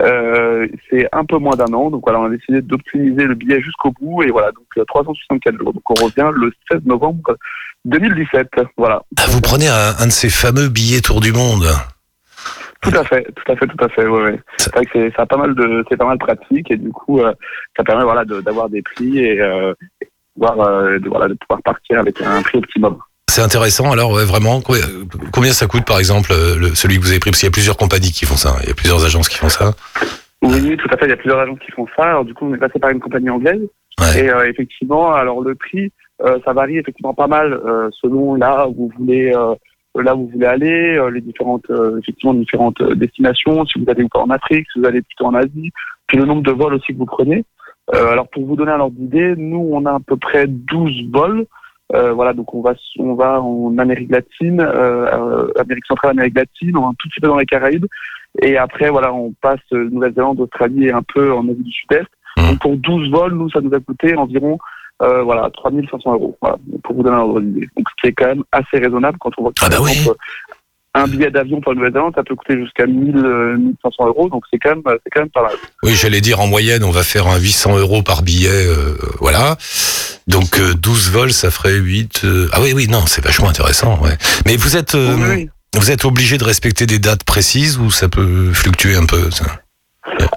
euh, 0.01 0.67
c'est 0.89 1.07
un 1.13 1.23
peu 1.25 1.37
moins 1.37 1.55
d'un 1.55 1.71
an. 1.73 1.89
Donc 1.89 2.03
voilà, 2.05 2.19
on 2.19 2.25
a 2.25 2.29
décidé 2.29 2.61
d'optimiser 2.61 3.23
le 3.25 3.33
billet 3.35 3.61
jusqu'au 3.61 3.91
bout. 3.91 4.23
Et 4.23 4.29
voilà, 4.31 4.51
donc 4.51 4.65
euh, 4.77 4.83
364 4.85 5.57
jours. 5.57 5.73
Donc 5.73 5.89
on 5.89 6.03
revient 6.05 6.29
le 6.35 6.51
16 6.71 6.81
novembre 6.85 7.37
2017. 7.85 8.49
Voilà. 8.77 9.01
Ah, 9.17 9.23
Vous 9.29 9.39
prenez 9.41 9.67
un, 9.67 9.95
un 9.99 10.07
de 10.07 10.11
ces 10.11 10.29
fameux 10.29 10.67
billets 10.67 11.01
Tour 11.01 11.21
du 11.21 11.31
Monde. 11.31 11.65
Tout 12.81 12.91
à 12.95 13.03
fait, 13.03 13.23
tout 13.35 13.51
à 13.51 13.55
fait, 13.55 13.65
tout 13.67 13.83
à 13.83 13.89
fait. 13.89 14.05
Ouais, 14.05 14.21
ouais. 14.21 14.39
C'est 14.57 14.73
vrai 14.75 14.85
que 14.85 14.91
c'est, 14.93 15.15
ça 15.15 15.23
a 15.23 15.25
pas 15.25 15.37
mal 15.37 15.55
de, 15.55 15.83
c'est 15.89 15.97
pas 15.97 16.05
mal 16.05 16.17
pratique 16.19 16.69
et 16.69 16.77
du 16.77 16.89
coup, 16.89 17.19
euh, 17.19 17.33
ça 17.75 17.83
permet 17.83 18.03
voilà 18.03 18.25
de- 18.25 18.41
d'avoir 18.41 18.69
des 18.69 18.81
prix 18.83 19.17
et 19.19 19.41
euh, 19.41 19.73
pouvoir, 20.35 20.59
euh, 20.59 20.99
de, 20.99 21.09
voilà, 21.09 21.27
de 21.27 21.33
pouvoir 21.33 21.63
partir 21.63 21.99
avec 21.99 22.21
un 22.21 22.41
prix 22.43 22.57
optimum. 22.59 22.97
C'est 23.29 23.41
intéressant, 23.41 23.91
alors, 23.91 24.11
ouais, 24.13 24.23
vraiment. 24.23 24.61
Combien, 24.61 24.83
combien 25.33 25.51
ça 25.51 25.67
coûte, 25.67 25.83
par 25.85 25.99
exemple, 25.99 26.31
euh, 26.31 26.55
le- 26.57 26.75
celui 26.75 26.97
que 26.97 27.01
vous 27.01 27.09
avez 27.09 27.19
pris? 27.19 27.31
Parce 27.31 27.39
qu'il 27.41 27.47
y 27.47 27.51
a 27.51 27.51
plusieurs 27.51 27.75
compagnies 27.75 28.11
qui 28.11 28.25
font 28.25 28.37
ça. 28.37 28.49
hein. 28.51 28.59
Il 28.63 28.69
y 28.69 28.71
a 28.71 28.75
plusieurs 28.75 29.03
agences 29.03 29.27
qui 29.27 29.37
font 29.37 29.49
ça. 29.49 29.73
Oui, 30.41 30.77
tout 30.77 30.87
à 30.91 30.97
fait. 30.97 31.05
Il 31.05 31.09
y 31.09 31.13
a 31.13 31.17
plusieurs 31.17 31.39
agences 31.39 31.59
qui 31.59 31.71
font 31.71 31.87
ça. 31.97 32.03
Alors 32.03 32.23
du 32.23 32.33
coup, 32.33 32.45
on 32.45 32.53
est 32.53 32.57
passé 32.59 32.79
par 32.79 32.91
une 32.91 32.99
compagnie 32.99 33.29
anglaise. 33.29 33.61
Ouais. 33.99 34.23
Et 34.25 34.29
euh, 34.29 34.47
effectivement, 34.47 35.11
alors 35.13 35.41
le 35.41 35.55
prix, 35.55 35.91
euh, 36.23 36.37
ça 36.45 36.53
varie 36.53 36.77
effectivement 36.77 37.13
pas 37.13 37.27
mal 37.27 37.53
euh, 37.53 37.89
selon 38.01 38.35
là 38.35 38.67
où 38.69 38.73
vous 38.73 38.91
voulez, 38.99 39.33
euh, 39.35 39.55
là 40.01 40.15
où 40.15 40.25
vous 40.25 40.31
voulez 40.33 40.45
aller, 40.45 40.95
euh, 40.97 41.09
les 41.09 41.21
différentes, 41.21 41.65
euh, 41.71 41.99
effectivement, 41.99 42.33
différentes 42.35 42.79
euh, 42.81 42.93
destinations. 42.95 43.65
Si 43.65 43.79
vous 43.79 43.89
allez 43.89 44.03
encore 44.03 44.23
en 44.23 44.29
Afrique, 44.29 44.67
si 44.71 44.79
vous 44.79 44.85
allez 44.85 45.01
plutôt 45.01 45.25
en 45.25 45.33
Asie, 45.33 45.71
puis 46.07 46.17
le 46.17 46.25
nombre 46.25 46.43
de 46.43 46.51
vols 46.51 46.75
aussi 46.75 46.93
que 46.93 46.97
vous 46.99 47.05
prenez. 47.05 47.43
Euh, 47.93 48.11
alors 48.11 48.27
pour 48.29 48.45
vous 48.45 48.55
donner 48.55 48.71
un 48.71 48.79
ordre 48.79 48.95
d'idée, 48.97 49.33
nous 49.35 49.69
on 49.73 49.85
a 49.85 49.91
à 49.95 49.99
peu 50.05 50.15
près 50.15 50.45
12 50.47 50.91
vols. 51.11 51.45
Euh, 51.93 52.13
voilà, 52.13 52.33
donc 52.33 52.53
on 52.55 52.61
va, 52.61 52.73
on 52.97 53.13
va 53.13 53.41
en 53.41 53.77
Amérique 53.77 54.09
latine, 54.11 54.59
euh, 54.59 55.05
euh, 55.05 55.47
Amérique 55.59 55.85
centrale, 55.85 56.11
Amérique 56.11 56.35
latine, 56.35 56.75
on 56.77 56.81
va 56.81 56.87
un 56.87 56.93
tout 56.97 57.07
petit 57.09 57.21
peu 57.21 57.27
dans 57.27 57.37
les 57.37 57.45
Caraïbes, 57.45 57.85
et 58.41 58.57
après 58.57 58.89
voilà, 58.89 59.13
on 59.13 59.33
passe 59.39 59.59
euh, 59.71 59.87
Nouvelle-Zélande, 59.91 60.39
Australie 60.39 60.87
et 60.87 60.91
un 60.91 61.03
peu 61.03 61.31
en 61.31 61.47
Asie 61.47 61.61
du 61.63 61.71
Sud-Est. 61.71 62.07
Mhm. 62.37 62.47
Donc 62.49 62.59
pour 62.59 62.75
12 62.77 63.11
vols, 63.11 63.33
nous 63.35 63.49
ça 63.51 63.61
nous 63.61 63.73
a 63.73 63.79
coûté 63.79 64.15
environ 64.15 64.57
euh, 65.03 65.21
voilà 65.23 65.49
3500 65.53 66.13
euros. 66.13 66.37
Voilà, 66.41 66.57
pour 66.83 66.95
vous 66.95 67.03
donner 67.03 67.17
un 67.17 67.19
ordre 67.19 67.41
d'idée. 67.41 67.67
Donc 67.77 67.85
ce 67.89 68.01
qui 68.01 68.07
est 68.07 68.13
quand 68.13 68.27
même 68.27 68.43
assez 68.51 68.77
raisonnable 68.83 69.17
quand 69.19 69.31
on 69.37 69.43
voit 69.43 69.51
que 69.51 69.59
Ah 69.63 69.69
bah 69.69 69.77
oui. 69.81 69.91
exemple, 69.91 70.17
un 70.95 71.07
billet 71.07 71.29
d'avion 71.29 71.59
pour 71.61 71.73
la 71.73 71.77
Nouvelle-Zélande, 71.77 72.13
ça 72.15 72.23
peut 72.23 72.35
coûter 72.35 72.57
jusqu'à 72.57 72.85
1000, 72.87 73.17
euh, 73.17 73.57
1500 73.57 74.07
euros, 74.07 74.29
donc 74.29 74.43
c'est 74.49 74.57
quand 74.57 74.69
même, 74.69 74.81
c'est 75.03 75.09
quand 75.11 75.19
même 75.21 75.29
pas 75.29 75.43
mal. 75.43 75.51
Oui, 75.83 75.91
j'allais 75.91 76.21
dire, 76.21 76.39
en 76.39 76.47
moyenne, 76.47 76.83
on 76.85 76.91
va 76.91 77.03
faire 77.03 77.27
un 77.27 77.37
800 77.37 77.77
euros 77.77 78.01
par 78.01 78.23
billet. 78.23 78.49
euh, 78.49 78.95
voilà. 79.19 79.57
Donc, 80.27 80.59
euh, 80.59 80.73
12 80.73 81.11
vols, 81.11 81.31
ça 81.31 81.51
ferait 81.51 81.75
8... 81.77 82.21
euh, 82.25 82.47
Ah 82.51 82.59
oui, 82.61 82.71
oui, 82.75 82.87
non, 82.87 83.05
c'est 83.05 83.23
vachement 83.23 83.49
intéressant. 83.49 83.99
Ouais. 84.01 84.17
Mais 84.47 84.55
vous 84.57 84.75
êtes, 84.75 84.95
euh, 84.95 85.15
Oui, 85.35 85.49
vous 85.75 85.91
êtes 85.91 86.03
obligé 86.05 86.37
de 86.37 86.43
respecter 86.43 86.85
des 86.85 86.99
dates 86.99 87.23
précises 87.23 87.77
ou 87.77 87.91
ça 87.91 88.09
peut 88.09 88.51
fluctuer 88.53 88.95
un 88.95 89.05
peu 89.05 89.29
ça? 89.31 89.45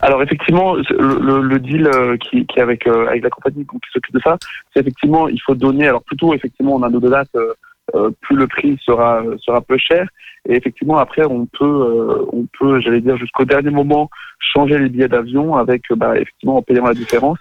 Alors 0.01 0.23
effectivement, 0.23 0.75
le, 0.77 1.41
le- 1.43 1.59
deal 1.59 1.87
euh, 1.89 2.17
qui, 2.17 2.47
qui 2.47 2.59
est 2.59 2.63
avec 2.63 2.87
euh, 2.87 3.07
avec 3.07 3.23
la 3.23 3.29
compagnie 3.29 3.67
qui 3.67 3.77
s'occupe 3.93 4.15
de 4.15 4.21
ça, 4.25 4.39
c'est 4.73 4.81
effectivement 4.81 5.29
il 5.29 5.39
faut 5.45 5.55
donner. 5.55 5.87
Alors 5.89 6.03
plutôt 6.03 6.33
effectivement 6.35 6.75
on 6.77 6.83
a 6.83 6.89
nos 6.89 7.01
deux 7.01 7.11
dates, 7.11 7.29
euh, 7.37 7.53
euh, 7.95 8.11
plus 8.23 8.35
le 8.37 8.47
prix 8.47 8.79
sera 8.85 9.23
sera 9.45 9.61
peu 9.61 9.77
cher. 9.77 10.09
Et 10.49 10.57
effectivement 10.57 10.97
après 10.99 11.25
on 11.27 11.45
peut 11.47 11.65
euh, 11.65 12.25
on 12.33 12.47
peut 12.59 12.81
j'allais 12.81 13.03
dire 13.03 13.19
jusqu'au 13.19 13.45
dernier 13.45 13.71
moment 13.71 14.09
changer 14.41 14.79
les 14.79 14.89
billets 14.89 15.09
d'avion 15.09 15.57
avec 15.57 15.83
euh, 15.91 15.97
bah, 15.97 16.15
effectivement 16.19 16.57
en 16.57 16.63
payant 16.63 16.87
la 16.87 16.95
différence. 16.95 17.39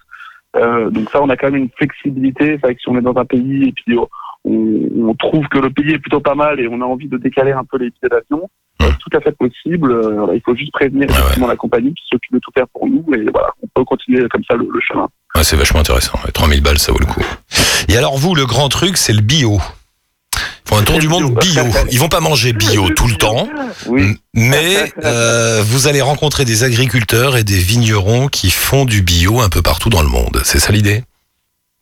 Euh, 0.56 0.90
donc 0.90 1.10
ça 1.12 1.22
on 1.22 1.30
a 1.30 1.36
quand 1.38 1.52
même 1.52 1.62
une 1.64 1.70
flexibilité. 1.78 2.46
C'est 2.54 2.62
vrai 2.62 2.76
que 2.76 2.82
si 2.82 2.90
on 2.90 2.98
est 2.98 3.02
dans 3.02 3.16
un 3.18 3.26
pays 3.26 3.68
et 3.70 3.72
puis 3.74 3.98
euh, 3.98 4.02
on, 4.46 5.10
on 5.10 5.14
trouve 5.16 5.48
que 5.50 5.60
le 5.60 5.70
pays 5.70 5.92
est 5.94 6.00
plutôt 6.00 6.20
pas 6.22 6.36
mal 6.36 6.60
et 6.60 6.68
on 6.68 6.82
a 6.82 6.86
envie 6.86 7.08
de 7.08 7.18
décaler 7.18 7.52
un 7.52 7.64
peu 7.64 7.78
les 7.78 7.90
billets 7.90 8.10
d'avion, 8.10 8.50
euh, 8.82 8.86
c'est 8.90 8.98
tout 9.00 9.18
à 9.18 9.22
fait 9.22 9.36
possible. 9.38 9.92
Euh, 9.92 10.12
voilà, 10.20 10.34
il 10.36 10.42
faut 10.42 10.56
juste 10.56 10.72
prévenir 10.72 11.10
Ouais, 11.10 11.42
ouais. 11.42 11.48
la 11.48 11.56
compagnie 11.56 11.94
qui 11.94 12.04
s'occupe 12.10 12.34
de 12.34 12.40
tout 12.40 12.52
faire 12.54 12.68
pour 12.70 12.88
nous 12.88 13.04
et 13.14 13.24
voilà, 13.32 13.50
on 13.62 13.68
peut 13.74 13.84
continuer 13.84 14.28
comme 14.30 14.44
ça 14.50 14.56
le, 14.56 14.68
le 14.72 14.80
chemin. 14.82 15.08
Ouais, 15.36 15.44
C'est 15.44 15.58
vachement 15.58 15.82
intéressant. 15.82 16.18
Ouais, 16.26 16.32
3000 16.32 16.62
balles, 16.64 16.80
ça 16.80 16.92
vaut 16.92 17.00
le 17.00 17.06
coup. 17.06 17.22
Et 17.90 17.98
alors, 17.98 18.18
vous, 18.18 18.34
le 18.34 18.46
grand 18.46 18.70
truc, 18.70 18.98
c'est 18.98 19.14
le 19.14 19.22
bio. 19.22 19.58
Font 20.68 20.78
un 20.78 20.84
tour 20.84 21.00
du 21.00 21.08
monde 21.08 21.34
bio. 21.36 21.64
Ils 21.90 22.00
vont 22.00 22.10
pas 22.10 22.20
manger 22.20 22.52
bio 22.52 22.90
tout 22.90 23.08
le 23.08 23.16
temps. 23.16 23.48
Oui, 23.88 24.18
Mais 24.34 24.92
euh, 25.06 25.62
vous 25.64 25.88
allez 25.88 26.02
rencontrer 26.02 26.44
des 26.44 26.66
agriculteurs 26.66 27.38
et 27.38 27.46
des 27.46 27.58
vignerons 27.58 28.28
qui 28.28 28.52
font 28.52 28.84
du 28.84 29.02
bio 29.02 29.40
un 29.40 29.48
peu 29.48 29.62
partout 29.62 29.90
dans 29.90 30.02
le 30.02 30.10
monde. 30.10 30.42
C'est 30.44 30.60
ça 30.60 30.74
l'idée? 30.74 31.04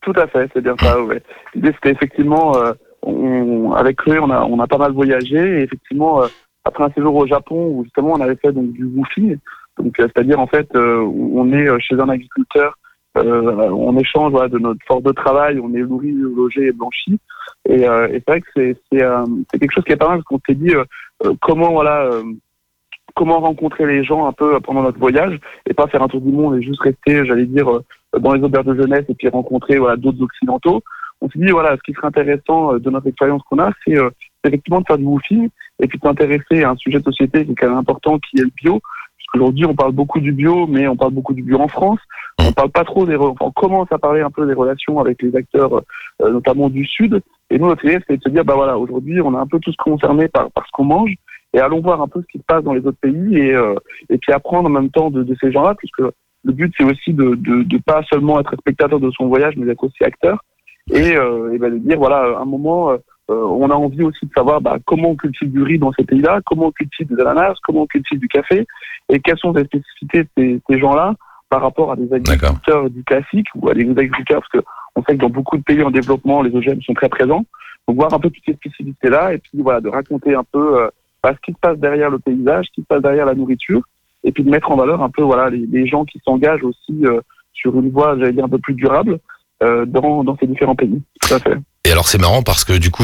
Tout 0.02 0.13
à 0.15 0.28
fait, 0.28 0.48
c'est 0.54 0.62
bien 0.62 0.76
ça. 0.80 1.02
Ouais. 1.02 1.19
L'idée 1.56 1.71
c'était 1.74 1.93
effectivement, 1.93 2.56
euh, 2.58 2.74
on, 3.02 3.71
avec 3.74 3.98
Chloé, 3.98 4.19
on 4.19 4.30
a 4.30 4.41
on 4.43 4.60
a 4.60 4.67
pas 4.67 4.78
mal 4.78 4.91
voyagé 4.91 5.38
et 5.38 5.63
effectivement 5.63 6.21
euh, 6.21 6.28
après 6.63 6.84
un 6.84 6.91
séjour 6.91 7.15
au 7.15 7.26
Japon 7.26 7.67
où 7.74 7.84
justement 7.86 8.13
on 8.13 8.21
avait 8.21 8.36
fait 8.36 8.52
donc 8.52 8.71
du 8.74 8.84
woofing, 8.84 9.38
donc 9.80 10.00
euh, 10.00 10.08
c'est-à-dire 10.13 10.39
en 10.39 10.45
fait 10.45 10.67
euh, 10.76 11.00
on 11.00 11.52
est 11.54 11.67
euh, 11.67 11.80
chez 11.80 11.95
un 11.95 12.10
agriculteur, 12.10 12.78
on 13.15 13.98
échange 13.98 14.32
voilà, 14.32 14.50
de 14.50 14.60
notre 14.60 14.80
force 14.86 15.04
de 15.04 15.12
travail, 15.12 15.60
on 15.60 15.74
est 15.74 15.82
nourri, 15.82 16.12
logé 16.12 16.67
et 16.67 16.71
blanchi. 16.71 17.17
Et, 17.67 17.88
euh, 17.88 18.08
et 18.08 18.13
c'est 18.13 18.28
vrai 18.28 18.41
que 18.41 18.47
c'est 18.54 19.04
euh, 19.04 19.25
c'est 19.51 19.60
quelque 19.60 19.73
chose 19.73 19.84
qui 19.84 19.93
est 19.93 19.97
pas 19.97 20.08
mal 20.08 20.17
parce 20.17 20.25
qu'on 20.25 20.41
s'est 20.47 20.56
dit 20.56 20.73
euh, 20.73 21.34
comment 21.41 21.71
voilà 21.71 22.10
comment 23.15 23.39
rencontrer 23.39 23.86
les 23.86 24.04
gens 24.04 24.28
un 24.28 24.34
peu 24.34 24.60
pendant 24.60 24.84
notre 24.84 24.99
voyage 24.99 25.39
et 25.67 25.73
pas 25.73 25.88
faire 25.88 26.04
un 26.04 26.08
tour 26.08 26.21
du 26.21 26.32
monde 26.32 26.58
et 26.58 26.62
juste 26.62 26.82
rester, 26.82 27.25
j'allais 27.25 27.45
dire, 27.45 27.80
dans 28.19 28.34
les 28.34 28.43
auberges 28.43 28.65
de 28.65 28.75
jeunesse 28.75 29.06
et 29.08 29.15
puis 29.15 29.30
rencontrer 29.30 29.78
voilà 29.78 29.95
d'autres 29.95 30.21
occidentaux. 30.21 30.84
On 31.21 31.30
s'est 31.30 31.39
dit 31.39 31.51
voilà, 31.51 31.75
ce 31.78 31.82
qui 31.82 31.93
serait 31.93 32.08
intéressant 32.08 32.78
de 32.78 32.89
notre 32.89 33.08
expérience 33.08 33.41
qu'on 33.49 33.60
a, 33.60 33.71
c'est 33.86 33.97
euh, 33.97 34.10
effectivement 34.43 34.82
de 34.82 34.86
faire 34.86 34.97
du 34.97 35.06
woofing 35.06 35.49
et 35.82 35.88
puis 35.88 35.97
de 35.97 36.04
s'intéresser 36.04 36.63
à 36.63 36.71
un 36.71 36.75
sujet 36.75 36.99
de 36.99 37.04
société 37.04 37.45
qui 37.45 37.51
est 37.51 37.56
quand 37.56 37.69
même 37.69 37.78
important, 37.78 38.19
qui 38.19 38.38
est 38.38 38.43
le 38.43 38.51
bio. 38.56 38.82
Puisqu'aujourd'hui, 39.17 39.65
on 39.65 39.75
parle 39.75 39.93
beaucoup 39.93 40.19
du 40.19 40.32
bio, 40.32 40.67
mais 40.67 40.88
on 40.88 40.95
parle 40.95 41.13
beaucoup 41.13 41.34
du 41.34 41.41
bio 41.41 41.60
en 41.60 41.67
France. 41.67 41.99
On 42.38 42.51
parle 42.51 42.69
pas 42.69 42.84
trop 42.84 43.06
des, 43.06 43.15
enfin, 43.15 43.45
on 43.45 43.51
commence 43.51 43.91
à 43.91 43.97
parler 43.97 44.21
un 44.21 44.30
peu 44.30 44.45
des 44.45 44.54
relations 44.54 44.99
avec 44.99 45.21
les 45.21 45.36
acteurs, 45.36 45.82
euh, 46.21 46.32
notamment 46.32 46.69
du 46.69 46.86
Sud. 46.86 47.21
Et 47.49 47.60
nous, 47.60 47.67
notre 47.67 47.86
idée, 47.86 47.99
c'est 48.08 48.17
de 48.17 48.21
se 48.23 48.29
dire, 48.29 48.43
bah 48.43 48.55
voilà, 48.55 48.77
aujourd'hui, 48.77 49.21
on 49.21 49.34
est 49.34 49.41
un 49.41 49.47
peu 49.47 49.60
tous 49.60 49.75
concernés 49.77 50.27
par, 50.27 50.51
par 50.51 50.65
ce 50.65 50.71
qu'on 50.71 50.86
mange, 50.86 51.13
et 51.53 51.60
allons 51.60 51.81
voir 51.81 52.01
un 52.01 52.08
peu 52.08 52.21
ce 52.21 52.27
qui 52.27 52.39
se 52.39 52.43
passe 52.43 52.63
dans 52.63 52.73
les 52.73 52.86
autres 52.86 52.99
pays, 52.99 53.38
et, 53.38 53.53
euh, 53.53 53.75
et 54.10 54.17
puis 54.17 54.34
apprendre 54.34 54.67
en 54.67 54.71
même 54.71 54.89
temps 54.89 55.12
de, 55.12 55.23
de 55.23 55.36
ces 55.39 55.51
gens-là, 55.51 55.75
puisque 55.75 55.99
le 55.99 56.51
but, 56.51 56.73
c'est 56.77 56.84
aussi 56.84 57.13
de, 57.13 57.36
de, 57.36 57.63
de 57.63 57.77
pas 57.77 58.01
seulement 58.12 58.39
être 58.39 58.55
spectateur 58.55 58.99
de 58.99 59.12
son 59.12 59.27
voyage, 59.27 59.55
mais 59.58 59.65
d'être 59.65 59.84
aussi 59.84 60.03
acteur, 60.03 60.43
et, 60.91 61.15
euh, 61.15 61.53
et 61.53 61.58
ben 61.58 61.71
de 61.71 61.77
dire, 61.79 61.97
voilà, 61.97 62.38
à 62.38 62.41
un 62.41 62.45
moment, 62.45 62.91
euh, 62.91 62.97
on 63.29 63.69
a 63.69 63.75
envie 63.75 64.03
aussi 64.03 64.25
de 64.25 64.31
savoir 64.36 64.62
bah, 64.62 64.77
comment 64.86 65.12
on 65.12 65.15
cultive 65.15 65.51
du 65.51 65.63
riz 65.63 65.79
dans 65.79 65.91
ces 65.93 66.03
pays-là, 66.03 66.41
comment 66.45 66.67
on 66.67 66.71
cultive 66.71 67.08
des 67.08 67.21
ananas, 67.21 67.55
comment 67.63 67.84
on 67.84 67.88
cultive 67.88 68.19
du 68.19 68.27
café, 68.27 68.67
et 69.10 69.19
quelles 69.19 69.38
sont 69.38 69.53
les 69.53 69.65
spécificités 69.65 70.23
de 70.23 70.29
ces, 70.38 70.62
ces 70.69 70.79
gens-là 70.79 71.15
par 71.49 71.62
rapport 71.62 71.91
à 71.91 71.95
des 71.95 72.12
agriculteurs 72.12 72.89
dits 72.89 73.03
classiques 73.03 73.47
ou 73.55 73.69
à 73.69 73.73
des 73.73 73.89
agriculteurs, 73.89 74.41
parce 74.41 74.63
que 74.63 74.69
on 74.95 75.03
sait 75.03 75.15
que 75.15 75.21
dans 75.21 75.29
beaucoup 75.29 75.58
de 75.58 75.63
pays 75.63 75.84
en 75.84 75.91
développement, 75.91 76.41
les 76.41 76.55
OGM 76.55 76.81
sont 76.81 76.93
très 76.93 77.10
présents. 77.10 77.45
Donc 77.88 77.97
voir 77.97 78.13
un 78.13 78.19
peu 78.19 78.29
toutes 78.29 78.43
ces 78.45 78.53
spécificités-là, 78.53 79.34
et 79.34 79.38
puis 79.38 79.60
voilà, 79.62 79.81
de 79.81 79.89
raconter 79.89 80.34
un 80.34 80.43
peu 80.43 80.81
euh, 80.81 80.89
bah, 81.21 81.34
ce 81.36 81.39
qui 81.45 81.51
se 81.51 81.60
passe 81.60 81.77
derrière 81.77 82.10
le 82.10 82.19
paysage, 82.19 82.65
ce 82.67 82.71
qui 82.73 82.81
se 82.81 82.88
passe 82.88 83.01
derrière 83.01 83.25
la 83.25 83.36
nourriture, 83.36 83.81
et 84.23 84.31
puis 84.31 84.43
de 84.43 84.49
mettre 84.49 84.71
en 84.71 84.75
valeur 84.75 85.03
un 85.03 85.10
peu 85.10 85.21
voilà 85.21 85.49
les, 85.49 85.65
les 85.71 85.86
gens 85.86 86.03
qui 86.05 86.19
s'engagent 86.25 86.63
aussi 86.63 87.05
euh, 87.05 87.21
sur 87.53 87.79
une 87.79 87.91
voie, 87.91 88.17
j'allais 88.17 88.34
dire, 88.34 88.45
un 88.45 88.49
peu 88.49 88.58
plus 88.58 88.73
durable 88.73 89.19
euh, 89.63 89.86
dans, 89.86 90.23
dans 90.23 90.36
ces 90.38 90.47
différents 90.47 90.75
pays. 90.75 91.01
Tout 91.21 91.34
à 91.34 91.39
fait. 91.39 91.58
Et 91.86 91.91
alors 91.91 92.08
c'est 92.08 92.17
marrant 92.17 92.41
parce 92.41 92.63
que 92.63 92.73
du 92.73 92.89
coup 92.89 93.03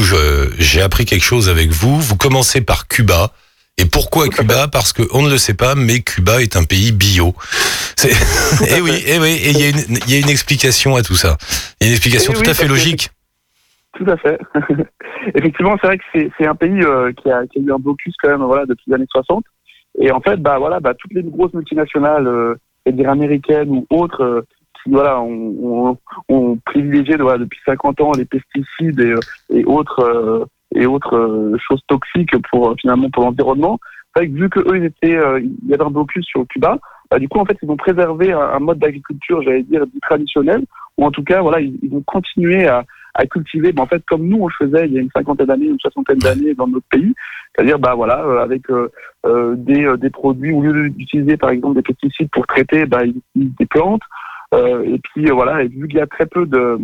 j'ai 0.58 0.82
appris 0.82 1.04
quelque 1.04 1.22
chose 1.22 1.48
avec 1.48 1.70
vous. 1.70 2.00
Vous 2.00 2.16
commencez 2.16 2.60
par 2.60 2.88
Cuba. 2.88 3.30
Et 3.78 3.86
pourquoi 3.86 4.28
Cuba 4.28 4.68
Parce 4.68 4.92
que 4.92 5.02
on 5.12 5.22
ne 5.22 5.30
le 5.30 5.38
sait 5.38 5.54
pas, 5.54 5.74
mais 5.74 6.00
Cuba 6.00 6.42
est 6.42 6.56
un 6.56 6.64
pays 6.64 6.92
bio. 6.92 7.34
Et 8.04 8.80
oui, 8.82 9.02
et 9.06 9.18
oui, 9.18 9.40
et 9.42 9.50
il 9.50 10.08
y, 10.08 10.12
y 10.12 10.16
a 10.16 10.20
une 10.20 10.28
explication 10.28 10.96
à 10.96 11.02
tout 11.02 11.14
ça. 11.14 11.36
Il 11.80 11.84
y 11.84 11.86
a 11.86 11.88
une 11.88 11.94
explication 11.94 12.32
Eh 12.34 12.36
tout 12.36 12.42
oui, 12.44 12.50
à 12.50 12.54
fait 12.54 12.68
logique. 12.68 13.10
Tout 13.94 14.06
à 14.08 14.16
fait. 14.16 14.38
Effectivement, 15.34 15.76
c'est 15.80 15.86
vrai 15.86 15.98
que 15.98 16.04
c'est, 16.38 16.46
un 16.46 16.54
pays 16.54 16.82
euh, 16.82 17.12
qui, 17.12 17.30
a, 17.30 17.46
qui 17.46 17.58
a 17.58 17.62
eu 17.62 17.72
un 17.72 17.78
blocus 17.78 18.14
quand 18.22 18.30
même 18.30 18.42
voilà 18.42 18.66
depuis 18.66 18.84
les 18.88 18.94
années 18.94 19.06
60. 19.10 19.44
Et 20.00 20.10
en 20.10 20.20
fait, 20.20 20.36
bah 20.36 20.58
voilà, 20.58 20.80
bah 20.80 20.94
toutes 20.94 21.12
les 21.12 21.22
grosses 21.22 21.52
multinationales, 21.52 22.26
euh, 22.26 22.54
c'est-à-dire 22.84 23.10
américaines 23.10 23.70
ou 23.70 23.86
autres, 23.90 24.22
euh, 24.22 24.46
qui 24.82 24.90
voilà, 24.90 25.20
ont, 25.20 25.88
ont, 25.88 25.98
ont 26.28 26.58
privilégié 26.64 27.16
voilà, 27.16 27.38
depuis 27.38 27.60
50 27.66 28.00
ans 28.00 28.12
les 28.16 28.24
pesticides 28.24 29.00
et, 29.00 29.12
euh, 29.12 29.20
et 29.50 29.64
autres 29.64 30.00
euh, 30.00 30.44
et 30.74 30.86
autres 30.86 31.16
euh, 31.16 31.56
choses 31.58 31.82
toxiques 31.86 32.36
pour 32.50 32.70
euh, 32.70 32.74
finalement 32.80 33.10
pour 33.10 33.24
l'environnement. 33.24 33.78
Vu 34.20 34.50
que 34.50 34.60
eux 34.60 34.76
ils 34.76 34.84
étaient, 34.84 35.16
euh, 35.16 35.40
il 35.40 35.70
y 35.70 35.74
avait 35.74 35.84
un 35.84 35.90
blocus 35.90 36.24
sur 36.26 36.46
Cuba, 36.46 36.78
bah, 37.10 37.18
du 37.18 37.28
coup 37.28 37.38
en 37.38 37.46
fait 37.46 37.56
ils 37.62 37.70
ont 37.70 37.76
préservé 37.76 38.32
un, 38.32 38.40
un 38.40 38.58
mode 38.58 38.78
d'agriculture, 38.78 39.42
j'allais 39.42 39.62
dire 39.62 39.86
dit 39.86 40.00
traditionnel, 40.00 40.64
ou 40.98 41.06
en 41.06 41.10
tout 41.10 41.24
cas 41.24 41.40
voilà 41.40 41.60
ils, 41.60 41.78
ils 41.82 41.94
ont 41.94 42.02
continué 42.02 42.66
à 42.66 42.84
à 43.14 43.26
cultiver, 43.26 43.72
bah, 43.72 43.82
en 43.82 43.86
fait, 43.86 44.02
comme 44.06 44.26
nous 44.26 44.38
on 44.38 44.46
le 44.46 44.52
faisait 44.58 44.86
il 44.86 44.94
y 44.94 44.98
a 44.98 45.02
une 45.02 45.10
cinquantaine 45.14 45.46
d'années, 45.46 45.66
une 45.66 45.78
soixantaine 45.78 46.18
d'années 46.18 46.54
dans 46.54 46.66
notre 46.66 46.86
pays, 46.86 47.14
c'est-à-dire, 47.54 47.78
bah 47.78 47.94
voilà, 47.94 48.40
avec 48.40 48.70
euh, 48.70 48.90
euh, 49.26 49.54
des, 49.56 49.86
des 49.98 50.08
produits 50.08 50.52
au 50.52 50.62
lieu 50.62 50.88
d'utiliser 50.88 51.36
par 51.36 51.50
exemple 51.50 51.76
des 51.76 51.82
pesticides 51.82 52.30
pour 52.30 52.46
traiter, 52.46 52.86
bah 52.86 53.02
des 53.34 53.66
plantes, 53.66 54.02
et 54.54 54.98
puis 55.04 55.30
voilà, 55.30 55.62
et 55.62 55.68
vu 55.68 55.88
qu'il 55.88 55.98
y 55.98 56.00
a 56.00 56.06
très 56.06 56.26
peu 56.26 56.46
de 56.46 56.78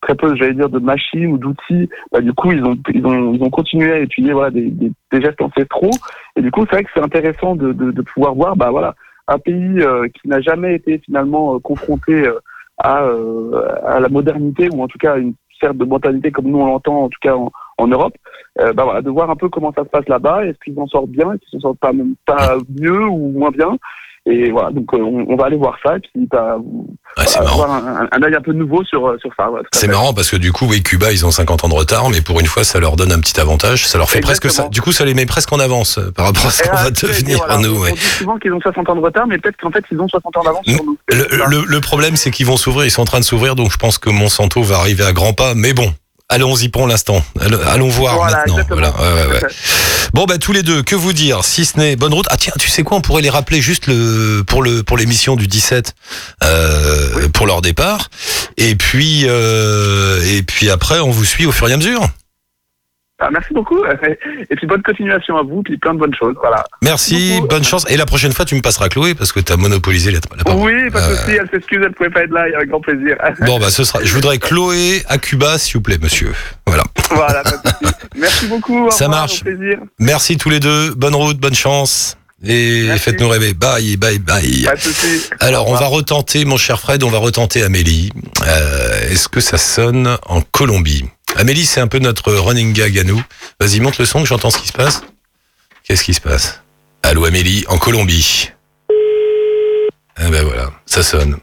très 0.00 0.14
peu, 0.14 0.34
j'allais 0.36 0.54
dire, 0.54 0.68
de 0.68 0.78
machines 0.78 1.26
ou 1.26 1.38
d'outils, 1.38 1.88
bah, 2.12 2.20
du 2.20 2.32
coup 2.32 2.52
ils 2.52 2.62
ont 2.64 2.76
ils 2.94 3.04
ont 3.06 3.34
ils 3.34 3.42
ont 3.42 3.50
continué 3.50 3.92
à 3.92 4.00
utiliser 4.00 4.32
voilà 4.32 4.50
des, 4.50 4.70
des, 4.70 4.92
des 5.12 5.20
gestes 5.20 5.40
ancestraux, 5.42 5.90
et 6.36 6.42
du 6.42 6.50
coup 6.50 6.64
c'est 6.64 6.76
vrai 6.76 6.84
que 6.84 6.90
c'est 6.94 7.02
intéressant 7.02 7.56
de, 7.56 7.72
de, 7.72 7.90
de 7.90 8.02
pouvoir 8.02 8.34
voir, 8.34 8.56
bah 8.56 8.70
voilà, 8.70 8.94
un 9.28 9.38
pays 9.38 9.80
euh, 9.80 10.06
qui 10.08 10.28
n'a 10.28 10.40
jamais 10.40 10.74
été 10.74 10.98
finalement 10.98 11.54
euh, 11.54 11.58
confronté 11.58 12.26
euh, 12.26 12.38
à, 12.78 13.04
euh, 13.04 13.62
à 13.84 14.00
la 14.00 14.08
modernité 14.08 14.68
ou 14.72 14.82
en 14.82 14.88
tout 14.88 14.98
cas 14.98 15.16
une 15.16 15.34
sorte 15.60 15.78
de 15.78 15.84
mentalité 15.84 16.30
comme 16.30 16.46
nous 16.46 16.58
on 16.58 16.66
l'entend 16.66 17.04
en 17.04 17.08
tout 17.08 17.18
cas 17.22 17.34
en, 17.34 17.50
en 17.78 17.86
Europe, 17.86 18.14
euh, 18.60 18.72
bah 18.72 18.84
voilà, 18.84 19.02
de 19.02 19.10
voir 19.10 19.30
un 19.30 19.36
peu 19.36 19.48
comment 19.48 19.72
ça 19.72 19.84
se 19.84 19.88
passe 19.88 20.08
là-bas, 20.08 20.46
est-ce 20.46 20.58
qu'ils 20.64 20.78
en 20.78 20.86
sortent 20.86 21.10
bien, 21.10 21.32
est-ce 21.32 21.40
qu'ils 21.50 21.60
s'en 21.60 21.68
sortent 21.68 21.80
pas 21.80 21.92
même 21.92 22.14
pas 22.26 22.56
mieux 22.80 23.04
ou 23.06 23.32
moins 23.32 23.50
bien, 23.50 23.76
et 24.26 24.50
voilà 24.50 24.70
donc 24.70 24.92
euh, 24.92 24.98
on, 24.98 25.26
on 25.32 25.36
va 25.36 25.46
aller 25.46 25.56
voir 25.56 25.76
ça 25.84 25.96
et 25.96 26.00
puis 26.00 26.26
bah, 26.30 26.56
Ouais, 27.18 27.24
c'est 27.26 27.38
avoir 27.38 27.68
marrant. 27.68 27.86
un, 27.86 28.08
un 28.12 28.22
œil 28.24 28.34
un 28.34 28.42
peu 28.42 28.52
nouveau 28.52 28.84
sur 28.84 29.06
euh, 29.06 29.16
sur 29.18 29.30
ça. 29.38 29.50
ouais, 29.50 29.60
C'est 29.72 29.86
marrant 29.88 30.12
parce 30.12 30.28
que 30.30 30.36
du 30.36 30.52
coup, 30.52 30.66
oui, 30.68 30.82
Cuba, 30.82 31.12
ils 31.12 31.24
ont 31.24 31.30
50 31.30 31.64
ans 31.64 31.68
de 31.70 31.74
retard, 31.74 32.10
mais 32.10 32.20
pour 32.20 32.38
une 32.40 32.46
fois, 32.46 32.62
ça 32.62 32.78
leur 32.78 32.96
donne 32.96 33.10
un 33.10 33.20
petit 33.20 33.40
avantage. 33.40 33.86
Ça 33.86 33.96
leur 33.96 34.10
fait 34.10 34.20
presque 34.20 34.42
ça. 34.42 34.48
Exactement. 34.64 34.68
Du 34.68 34.82
coup, 34.82 34.92
ça 34.92 35.06
les 35.06 35.14
met 35.14 35.24
presque 35.24 35.50
en 35.52 35.58
avance 35.58 35.96
euh, 35.96 36.10
par 36.12 36.26
rapport 36.26 36.44
à 36.46 36.50
ce 36.50 36.62
qu'on 36.62 36.76
va 36.76 36.90
devenir 36.90 37.38
voilà, 37.38 37.56
nous. 37.58 37.74
on- 37.74 37.80
ouais. 37.80 37.92
Dit 37.92 37.98
souvent 38.00 38.36
qu'ils 38.36 38.52
ont 38.52 38.60
60 38.60 38.86
ans 38.90 38.96
de 38.96 39.00
retard, 39.00 39.26
mais 39.26 39.38
peut-être 39.38 39.56
qu'en 39.56 39.70
fait 39.70 39.82
ils 39.90 39.98
ont 39.98 40.08
60 40.08 40.36
ans 40.36 40.42
d'avance 40.42 40.66
sur 40.66 40.84
nous. 40.84 40.98
Le, 41.08 41.26
le, 41.48 41.64
le 41.66 41.80
problème, 41.80 42.16
c'est 42.16 42.30
qu'ils 42.30 42.44
vont 42.46 42.58
s'ouvrir, 42.58 42.84
ils 42.84 42.90
sont 42.90 43.02
en 43.02 43.06
train 43.06 43.20
de 43.20 43.24
s'ouvrir, 43.24 43.54
donc 43.54 43.72
je 43.72 43.78
pense 43.78 43.96
que 43.96 44.10
Monsanto 44.10 44.62
va 44.62 44.76
arriver 44.76 45.04
à 45.04 45.12
grands 45.14 45.32
pas. 45.32 45.54
Mais 45.54 45.72
bon, 45.72 45.90
allons-y 46.28 46.68
pour 46.68 46.86
l'instant. 46.86 47.24
Allons, 47.40 47.88
voir 47.88 48.16
Voilà, 48.16 48.44
maintenant. 48.46 48.64
Voilà, 48.68 48.90
ouais, 48.90 49.12
ouais, 49.26 49.32
ouais. 49.34 49.40
Bon, 50.14 50.24
bah 50.24 50.38
tous 50.38 50.52
les 50.52 50.62
deux, 50.62 50.82
que 50.82 50.94
vous 50.94 51.12
dire 51.12 51.44
Si 51.44 51.64
ce 51.64 51.78
n'est 51.78 51.96
bonne 51.96 52.14
route. 52.14 52.26
Ah 52.30 52.36
tiens, 52.38 52.52
tu 52.58 52.68
sais 52.68 52.82
quoi 52.82 52.96
On 52.96 53.00
pourrait 53.00 53.22
les 53.22 53.30
rappeler 53.30 53.60
juste 53.60 53.86
le 53.86 54.42
pour 54.46 54.62
le 54.62 54.82
pour 54.82 54.96
l'émission 54.96 55.36
du 55.36 55.46
17 55.46 55.94
euh, 56.44 57.28
pour 57.28 57.46
leur 57.46 57.60
départ. 57.60 58.08
Et 58.56 58.76
puis 58.76 59.24
euh, 59.26 60.22
et 60.24 60.42
puis 60.42 60.70
après, 60.70 61.00
on 61.00 61.10
vous 61.10 61.24
suit 61.24 61.44
au 61.44 61.52
fur 61.52 61.68
et 61.68 61.72
à 61.72 61.76
mesure. 61.76 62.08
Ah, 63.18 63.30
merci 63.32 63.54
beaucoup. 63.54 63.78
Et 64.50 64.56
puis 64.56 64.66
bonne 64.66 64.82
continuation 64.82 65.38
à 65.38 65.42
vous, 65.42 65.62
puis 65.62 65.78
plein 65.78 65.94
de 65.94 65.98
bonnes 65.98 66.14
choses. 66.14 66.34
Voilà. 66.40 66.64
Merci, 66.82 67.40
bonne 67.48 67.64
chance. 67.64 67.90
Et 67.90 67.96
la 67.96 68.04
prochaine 68.04 68.32
fois, 68.32 68.44
tu 68.44 68.54
me 68.54 68.60
passeras 68.60 68.88
Chloé 68.90 69.14
parce 69.14 69.32
que 69.32 69.40
tu 69.40 69.50
as 69.52 69.56
monopolisé 69.56 70.10
la, 70.10 70.18
la 70.36 70.44
parole. 70.44 70.62
Oui, 70.62 70.90
pas 70.90 71.00
de 71.00 71.12
Euh, 71.12 71.16
souci. 71.16 71.30
Elle 71.40 71.48
s'excuse, 71.50 71.80
elle 71.82 71.92
pouvait 71.92 72.10
pas 72.10 72.24
être 72.24 72.30
là. 72.30 72.42
Avec 72.54 72.68
grand 72.68 72.80
plaisir. 72.80 73.16
Bon, 73.46 73.58
bah 73.58 73.70
ce 73.70 73.84
sera. 73.84 74.00
Je 74.04 74.12
voudrais 74.12 74.38
Chloé 74.38 75.02
à 75.08 75.16
Cuba, 75.16 75.56
s'il 75.56 75.74
vous 75.74 75.80
plaît, 75.80 75.96
monsieur. 76.00 76.32
Voilà. 76.66 76.84
voilà. 77.10 77.42
Pas 77.42 77.50
de 77.52 77.56
souci. 77.86 77.94
Merci 78.16 78.46
beaucoup. 78.48 78.86
au 78.86 78.90
Ça 78.90 79.06
revoir, 79.06 79.22
marche. 79.22 79.42
Plaisir. 79.42 79.78
Merci 79.98 80.36
tous 80.36 80.50
les 80.50 80.60
deux. 80.60 80.94
Bonne 80.94 81.14
route, 81.14 81.38
bonne 81.38 81.54
chance. 81.54 82.18
Et 82.44 82.84
Merci. 82.86 83.02
faites-nous 83.04 83.28
rêver. 83.28 83.54
Bye, 83.54 83.96
bye, 83.96 84.18
bye. 84.18 84.68
Alors, 85.40 85.68
on 85.68 85.74
va 85.74 85.86
retenter, 85.86 86.44
mon 86.44 86.56
cher 86.58 86.78
Fred, 86.78 87.02
on 87.02 87.08
va 87.10 87.18
retenter 87.18 87.62
Amélie. 87.62 88.10
Euh, 88.46 89.10
Est-ce 89.10 89.28
que 89.28 89.40
ça 89.40 89.56
sonne 89.56 90.18
en 90.26 90.42
Colombie? 90.42 91.04
Amélie, 91.36 91.64
c'est 91.64 91.80
un 91.80 91.88
peu 91.88 91.98
notre 91.98 92.32
running 92.32 92.72
gag 92.72 92.98
à 92.98 93.04
nous. 93.04 93.22
Vas-y, 93.58 93.80
monte 93.80 93.98
le 93.98 94.04
son, 94.04 94.22
que 94.22 94.28
j'entends 94.28 94.50
ce 94.50 94.58
qui 94.58 94.68
se 94.68 94.72
passe. 94.72 95.02
Qu'est-ce 95.84 96.04
qui 96.04 96.14
se 96.14 96.20
passe? 96.20 96.62
Allô, 97.02 97.24
Amélie, 97.24 97.64
en 97.68 97.78
Colombie. 97.78 98.50
Ah 100.16 100.30
ben 100.30 100.44
voilà, 100.44 100.70
ça 100.86 101.02
sonne. 101.02 101.36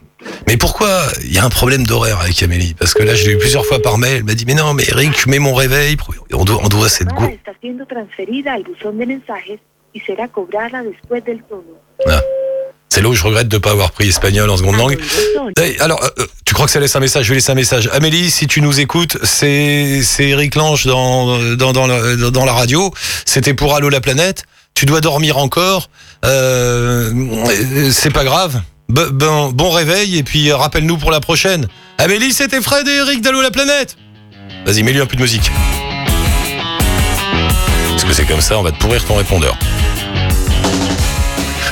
Mais 0.46 0.56
pourquoi 0.56 1.06
il 1.22 1.32
y 1.32 1.38
a 1.38 1.44
un 1.44 1.50
problème 1.50 1.86
d'horaire 1.86 2.20
avec 2.20 2.42
Amélie? 2.42 2.74
Parce 2.74 2.94
que 2.94 3.02
là, 3.02 3.14
je 3.14 3.24
l'ai 3.26 3.32
eu 3.32 3.38
plusieurs 3.38 3.64
fois 3.66 3.80
par 3.80 3.98
mail. 3.98 4.16
Elle 4.18 4.24
m'a 4.24 4.34
dit, 4.34 4.44
mais 4.46 4.54
non, 4.54 4.74
mais 4.74 4.84
Eric, 4.88 5.12
je 5.20 5.28
mets 5.28 5.38
mon 5.38 5.54
réveil. 5.54 5.96
On 6.32 6.44
doit, 6.44 6.60
on 6.62 6.68
doit 6.68 6.88
cette 6.88 7.08
go... 7.08 7.24
y 9.94 10.00
será 10.00 10.28
cobrada 10.28 10.82
después 10.82 11.20
del 11.20 11.42
tono. 11.48 11.62
C'est 12.88 13.02
là 13.02 13.08
où 13.08 13.14
je 13.14 13.24
regrette 13.24 13.48
de 13.48 13.56
ne 13.56 13.60
pas 13.60 13.72
avoir 13.72 13.90
pris 13.90 14.08
espagnol 14.08 14.48
en 14.50 14.56
seconde 14.56 14.76
langue. 14.76 14.98
Hey, 15.58 15.76
alors, 15.80 16.00
euh, 16.04 16.08
euh, 16.20 16.26
tu 16.44 16.54
crois 16.54 16.66
que 16.66 16.72
ça 16.72 16.78
laisse 16.78 16.94
un 16.94 17.00
message? 17.00 17.24
Je 17.24 17.30
vais 17.30 17.34
laisser 17.36 17.50
un 17.50 17.56
message. 17.56 17.90
Amélie, 17.92 18.30
si 18.30 18.46
tu 18.46 18.60
nous 18.60 18.78
écoutes, 18.78 19.18
c'est 19.24 20.00
Eric 20.20 20.54
Lange 20.54 20.86
dans 20.86 21.56
dans 21.56 21.72
dans 21.72 21.88
la, 21.88 22.30
dans 22.30 22.44
la 22.44 22.52
radio. 22.52 22.92
C'était 23.24 23.54
pour 23.54 23.74
Allô 23.74 23.88
la 23.88 24.00
planète. 24.00 24.44
Tu 24.74 24.86
dois 24.86 25.00
dormir 25.00 25.38
encore. 25.38 25.88
Euh, 26.24 27.10
c'est 27.90 28.12
pas 28.12 28.24
grave. 28.24 28.60
Be- 28.88 29.08
bon, 29.10 29.50
bon 29.50 29.70
réveil 29.70 30.18
et 30.18 30.22
puis 30.22 30.50
euh, 30.50 30.56
rappelle-nous 30.56 30.98
pour 30.98 31.10
la 31.10 31.20
prochaine. 31.20 31.66
Amélie, 31.98 32.32
c'était 32.32 32.60
Fred 32.60 32.86
et 32.86 32.96
Eric 32.96 33.22
d'Allô 33.22 33.42
la 33.42 33.50
planète. 33.50 33.96
Vas-y, 34.66 34.82
mets-lui 34.84 35.00
un 35.00 35.06
peu 35.06 35.16
de 35.16 35.22
musique. 35.22 35.50
Parce 37.90 38.04
que 38.04 38.12
c'est 38.12 38.26
comme 38.26 38.40
ça, 38.40 38.58
on 38.58 38.62
va 38.62 38.70
te 38.72 38.78
pourrir 38.78 39.04
ton 39.04 39.16
répondeur. 39.16 39.56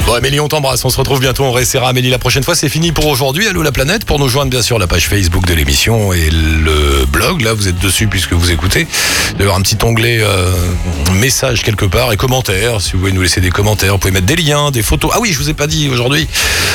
Bon 0.06 0.14
Amélie, 0.14 0.40
on 0.40 0.48
t'embrasse, 0.48 0.84
on 0.84 0.90
se 0.90 0.96
retrouve 0.98 1.20
bientôt, 1.20 1.44
on 1.44 1.52
réessayera 1.52 1.88
Amélie 1.88 2.10
la 2.10 2.18
prochaine 2.18 2.42
fois. 2.42 2.54
C'est 2.56 2.68
fini 2.68 2.90
pour 2.92 3.06
aujourd'hui. 3.06 3.46
Allô 3.46 3.62
la 3.62 3.70
planète, 3.72 4.04
pour 4.04 4.18
nous 4.18 4.28
joindre 4.28 4.50
bien 4.50 4.60
sûr 4.60 4.78
la 4.78 4.86
page 4.88 5.06
Facebook 5.08 5.46
de 5.46 5.54
l'émission 5.54 6.12
et 6.12 6.28
le 6.28 7.06
blog. 7.06 7.40
Là, 7.42 7.54
vous 7.54 7.68
êtes 7.68 7.78
dessus 7.78 8.08
puisque 8.08 8.32
vous 8.32 8.50
écoutez. 8.50 8.86
Avoir 9.38 9.56
un 9.56 9.62
petit 9.62 9.78
onglet 9.84 10.18
euh, 10.20 10.52
message 11.14 11.62
quelque 11.62 11.84
part 11.86 12.12
et 12.12 12.16
commentaires. 12.16 12.80
Si 12.80 12.92
vous 12.92 12.98
voulez 13.00 13.12
nous 13.12 13.22
laisser 13.22 13.40
des 13.40 13.50
commentaires, 13.50 13.92
vous 13.92 13.98
pouvez 13.98 14.12
mettre 14.12 14.26
des 14.26 14.36
liens, 14.36 14.70
des 14.72 14.82
photos. 14.82 15.12
Ah 15.14 15.18
oui, 15.20 15.32
je 15.32 15.38
vous 15.38 15.48
ai 15.50 15.54
pas 15.54 15.66
dit 15.68 15.88
aujourd'hui. 15.88 16.28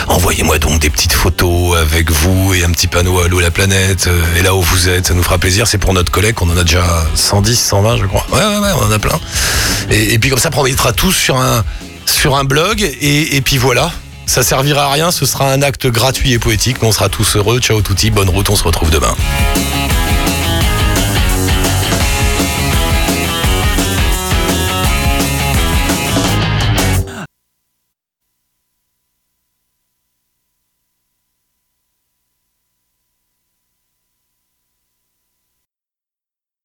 Envoyez-moi 0.08 0.58
donc 0.60 0.80
des 0.80 0.90
petites 0.90 1.14
photos 1.14 1.78
avec 1.78 2.10
vous 2.12 2.54
et 2.54 2.64
un 2.64 2.72
petit 2.72 2.88
panneau 2.88 3.20
Allô 3.20 3.40
la 3.42 3.52
planète. 3.52 4.08
euh, 4.08 4.22
Et 4.40 4.42
là 4.42 4.56
où 4.56 4.62
vous 4.62 4.88
êtes, 4.90 5.08
ça 5.08 5.14
nous 5.14 5.24
fera 5.24 5.38
plaisir. 5.38 5.68
C'est 5.68 5.78
pour 5.78 5.94
notre 5.94 6.12
collègue, 6.12 6.36
on 6.42 6.50
en 6.50 6.58
a 6.58 6.64
déjà 6.64 6.84
110, 7.14 7.60
120 7.60 7.98
je 7.98 8.06
crois. 8.06 8.26
Ouais, 8.32 8.40
ouais, 8.40 8.60
ouais, 8.62 8.72
on 8.82 8.86
en 8.86 8.92
a 8.92 9.00
plein. 9.00 9.20
Et, 9.92 10.14
et 10.14 10.20
puis 10.20 10.30
comme 10.30 10.40
ça, 10.40 10.50
on 10.56 10.64
mettra 10.64 10.92
tous 10.94 11.12
sur 11.14 11.36
un 11.38 11.64
sur 12.10 12.36
un 12.36 12.44
blog 12.44 12.82
et, 12.82 13.36
et 13.36 13.42
puis 13.42 13.58
voilà. 13.58 13.92
Ça 14.26 14.44
servira 14.44 14.86
à 14.86 14.92
rien, 14.92 15.12
ce 15.12 15.26
sera 15.26 15.52
un 15.52 15.62
acte 15.62 15.88
gratuit 15.88 16.34
et 16.34 16.40
poétique, 16.40 16.78
mais 16.82 16.88
on 16.90 16.92
sera 16.92 17.08
tous 17.08 17.38
heureux. 17.38 17.60
Ciao 17.60 17.82
touti, 17.82 18.12
bonne 18.12 18.30
route, 18.30 18.50
on 18.50 18.56
se 18.58 18.64
retrouve 18.64 18.90
demain. 18.90 19.16